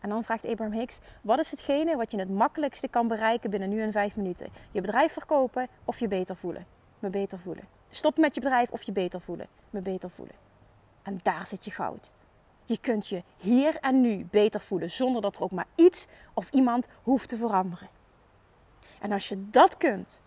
En 0.00 0.08
dan 0.08 0.24
vraagt 0.24 0.46
Abraham 0.46 0.78
Hicks: 0.78 0.98
wat 1.20 1.38
is 1.38 1.50
hetgene 1.50 1.96
wat 1.96 2.10
je 2.10 2.18
het 2.18 2.30
makkelijkste 2.30 2.88
kan 2.88 3.08
bereiken 3.08 3.50
binnen 3.50 3.68
nu 3.68 3.82
en 3.82 3.92
vijf 3.92 4.16
minuten? 4.16 4.48
Je 4.70 4.80
bedrijf 4.80 5.12
verkopen 5.12 5.68
of 5.84 5.98
je 5.98 6.08
beter 6.08 6.36
voelen? 6.36 6.66
Me 6.98 7.10
beter 7.10 7.38
voelen. 7.38 7.64
Stoppen 7.90 8.22
met 8.22 8.34
je 8.34 8.40
bedrijf 8.40 8.70
of 8.70 8.82
je 8.82 8.92
beter 8.92 9.20
voelen? 9.20 9.46
Me 9.70 9.80
beter 9.80 10.10
voelen. 10.10 10.34
En 11.02 11.20
daar 11.22 11.46
zit 11.46 11.64
je 11.64 11.70
goud. 11.70 12.10
Je 12.64 12.78
kunt 12.78 13.08
je 13.08 13.22
hier 13.36 13.76
en 13.80 14.00
nu 14.00 14.26
beter 14.30 14.60
voelen 14.60 14.90
zonder 14.90 15.22
dat 15.22 15.36
er 15.36 15.42
ook 15.42 15.50
maar 15.50 15.66
iets 15.74 16.06
of 16.34 16.50
iemand 16.50 16.86
hoeft 17.02 17.28
te 17.28 17.36
veranderen. 17.36 17.88
En 19.00 19.12
als 19.12 19.28
je 19.28 19.50
dat 19.50 19.76
kunt 19.76 20.20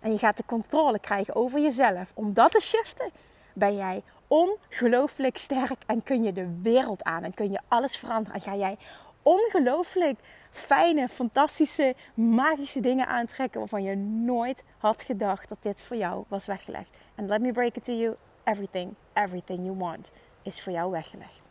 en 0.00 0.12
je 0.12 0.18
gaat 0.18 0.36
de 0.36 0.44
controle 0.46 0.98
krijgen 0.98 1.34
over 1.34 1.60
jezelf 1.60 2.12
om 2.14 2.32
dat 2.32 2.50
te 2.50 2.60
shiften, 2.60 3.10
ben 3.52 3.76
jij 3.76 4.02
ongelooflijk 4.30 5.38
sterk 5.38 5.82
en 5.86 6.02
kun 6.02 6.22
je 6.22 6.32
de 6.32 6.60
wereld 6.62 7.02
aan 7.02 7.24
en 7.24 7.34
kun 7.34 7.50
je 7.50 7.60
alles 7.68 7.96
veranderen. 7.96 8.34
En 8.34 8.40
ga 8.40 8.56
jij 8.56 8.78
ongelooflijk 9.22 10.18
fijne, 10.50 11.08
fantastische, 11.08 11.94
magische 12.14 12.80
dingen 12.80 13.06
aantrekken 13.06 13.60
waarvan 13.60 13.82
je 13.82 13.96
nooit 13.96 14.62
had 14.78 15.02
gedacht 15.02 15.48
dat 15.48 15.62
dit 15.62 15.82
voor 15.82 15.96
jou 15.96 16.24
was 16.28 16.46
weggelegd. 16.46 16.96
En 17.14 17.26
let 17.26 17.40
me 17.40 17.52
break 17.52 17.76
it 17.76 17.84
to 17.84 17.92
you, 17.92 18.16
everything, 18.44 18.94
everything 19.12 19.64
you 19.64 19.76
want 19.76 20.12
is 20.42 20.62
voor 20.62 20.72
jou 20.72 20.90
weggelegd. 20.90 21.48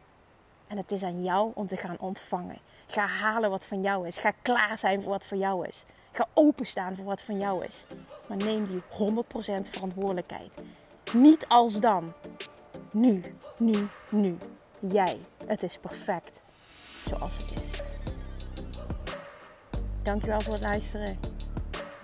En 0.68 0.78
het 0.78 0.92
is 0.92 1.04
aan 1.04 1.24
jou 1.24 1.52
om 1.54 1.68
te 1.68 1.78
gaan 1.78 1.98
ontvangen. 2.00 2.58
Ga 2.88 3.06
halen 3.06 3.50
wat 3.50 3.66
van 3.66 3.82
jou 3.82 4.08
is. 4.08 4.18
Ga 4.18 4.32
klaar 4.42 4.78
zijn 4.78 5.02
voor 5.02 5.12
wat 5.12 5.26
voor 5.26 5.38
jou 5.38 5.68
is. 5.68 5.86
Ga 6.12 6.28
openstaan 6.34 6.96
voor 6.96 7.06
wat 7.06 7.22
van 7.22 7.38
jou 7.38 7.66
is. 7.66 7.86
Maar 8.28 8.38
neem 8.38 8.66
die 8.66 8.82
100% 8.82 9.70
verantwoordelijkheid. 9.70 10.54
Niet 11.14 11.48
als 11.48 11.80
dan. 11.80 12.14
Nu, 12.92 13.22
nu, 13.58 13.88
nu. 14.10 14.38
Jij. 14.80 15.18
Het 15.46 15.64
is 15.64 15.78
perfect 15.78 16.42
zoals 17.06 17.38
het 17.38 17.62
is. 17.62 17.82
Dankjewel 20.04 20.42
voor 20.42 20.54
het 20.54 20.64
luisteren. 20.64 21.20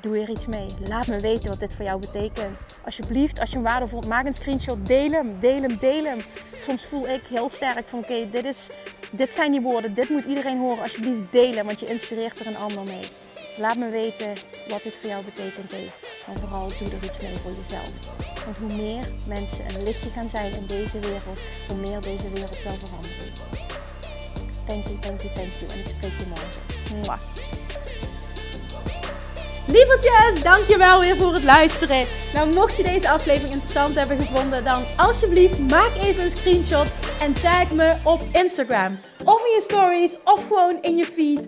Doe 0.01 0.21
er 0.21 0.29
iets 0.29 0.45
mee. 0.45 0.67
Laat 0.87 1.07
me 1.07 1.19
weten 1.19 1.49
wat 1.49 1.59
dit 1.59 1.73
voor 1.73 1.85
jou 1.85 1.99
betekent. 1.99 2.59
Alsjeblieft, 2.85 3.39
als 3.39 3.49
je 3.49 3.55
hem 3.55 3.65
waardevol 3.65 4.01
maak 4.07 4.25
een 4.25 4.33
screenshot. 4.33 4.85
Deel 4.85 5.11
hem, 5.11 5.39
deel 5.39 5.61
hem, 5.61 5.77
deel 5.77 6.03
hem. 6.03 6.21
Soms 6.61 6.85
voel 6.85 7.07
ik 7.07 7.27
heel 7.27 7.49
sterk 7.49 7.89
van 7.89 7.99
oké, 7.99 8.29
dit 8.29 8.43
dit, 8.43 8.71
dit 9.11 9.33
zijn 9.33 9.51
die 9.51 9.61
woorden. 9.61 9.93
Dit 9.93 10.09
moet 10.09 10.25
iedereen 10.25 10.57
horen. 10.57 10.83
Alsjeblieft 10.83 11.31
delen, 11.31 11.65
want 11.65 11.79
je 11.79 11.87
inspireert 11.87 12.39
er 12.39 12.47
een 12.47 12.57
ander 12.57 12.83
mee. 12.83 13.03
Laat 13.57 13.77
me 13.77 13.89
weten 13.89 14.33
wat 14.67 14.83
dit 14.83 14.97
voor 14.97 15.09
jou 15.09 15.25
betekend 15.25 15.71
heeft. 15.71 16.04
En 16.27 16.39
vooral 16.39 16.67
doe 16.67 16.87
er 16.87 17.05
iets 17.07 17.19
mee 17.21 17.37
voor 17.37 17.51
jezelf. 17.61 17.89
Want 18.45 18.57
hoe 18.57 18.73
meer 18.83 19.03
mensen 19.27 19.65
een 19.69 19.83
lichtje 19.83 20.09
gaan 20.09 20.29
zijn 20.29 20.53
in 20.53 20.65
deze 20.65 20.99
wereld, 20.99 21.39
hoe 21.67 21.77
meer 21.77 22.01
deze 22.01 22.29
wereld 22.29 22.57
zal 22.63 22.73
veranderen. 22.73 23.31
Thank 24.67 24.83
you, 24.83 24.99
thank 24.99 25.21
you, 25.21 25.33
thank 25.33 25.51
you. 25.59 25.71
En 25.71 25.79
ik 25.79 25.87
spreek 25.87 26.19
je 26.19 26.25
morgen. 26.27 26.99
Mwah. 27.01 27.19
Lievertjes, 29.67 30.43
dankjewel 30.43 30.99
weer 30.99 31.17
voor 31.17 31.33
het 31.33 31.43
luisteren. 31.43 32.05
Nou, 32.33 32.53
mocht 32.53 32.77
je 32.77 32.83
deze 32.83 33.09
aflevering 33.09 33.53
interessant 33.53 33.95
hebben 33.95 34.17
gevonden, 34.17 34.63
dan 34.63 34.83
alsjeblieft 34.97 35.59
maak 35.59 35.91
even 36.01 36.23
een 36.23 36.31
screenshot 36.31 36.87
en 37.19 37.33
tag 37.33 37.71
me 37.71 37.95
op 38.03 38.21
Instagram. 38.31 38.99
Of 39.23 39.45
in 39.45 39.51
je 39.51 39.61
stories, 39.61 40.17
of 40.23 40.47
gewoon 40.47 40.77
in 40.81 40.95
je 40.95 41.05
feed. 41.05 41.47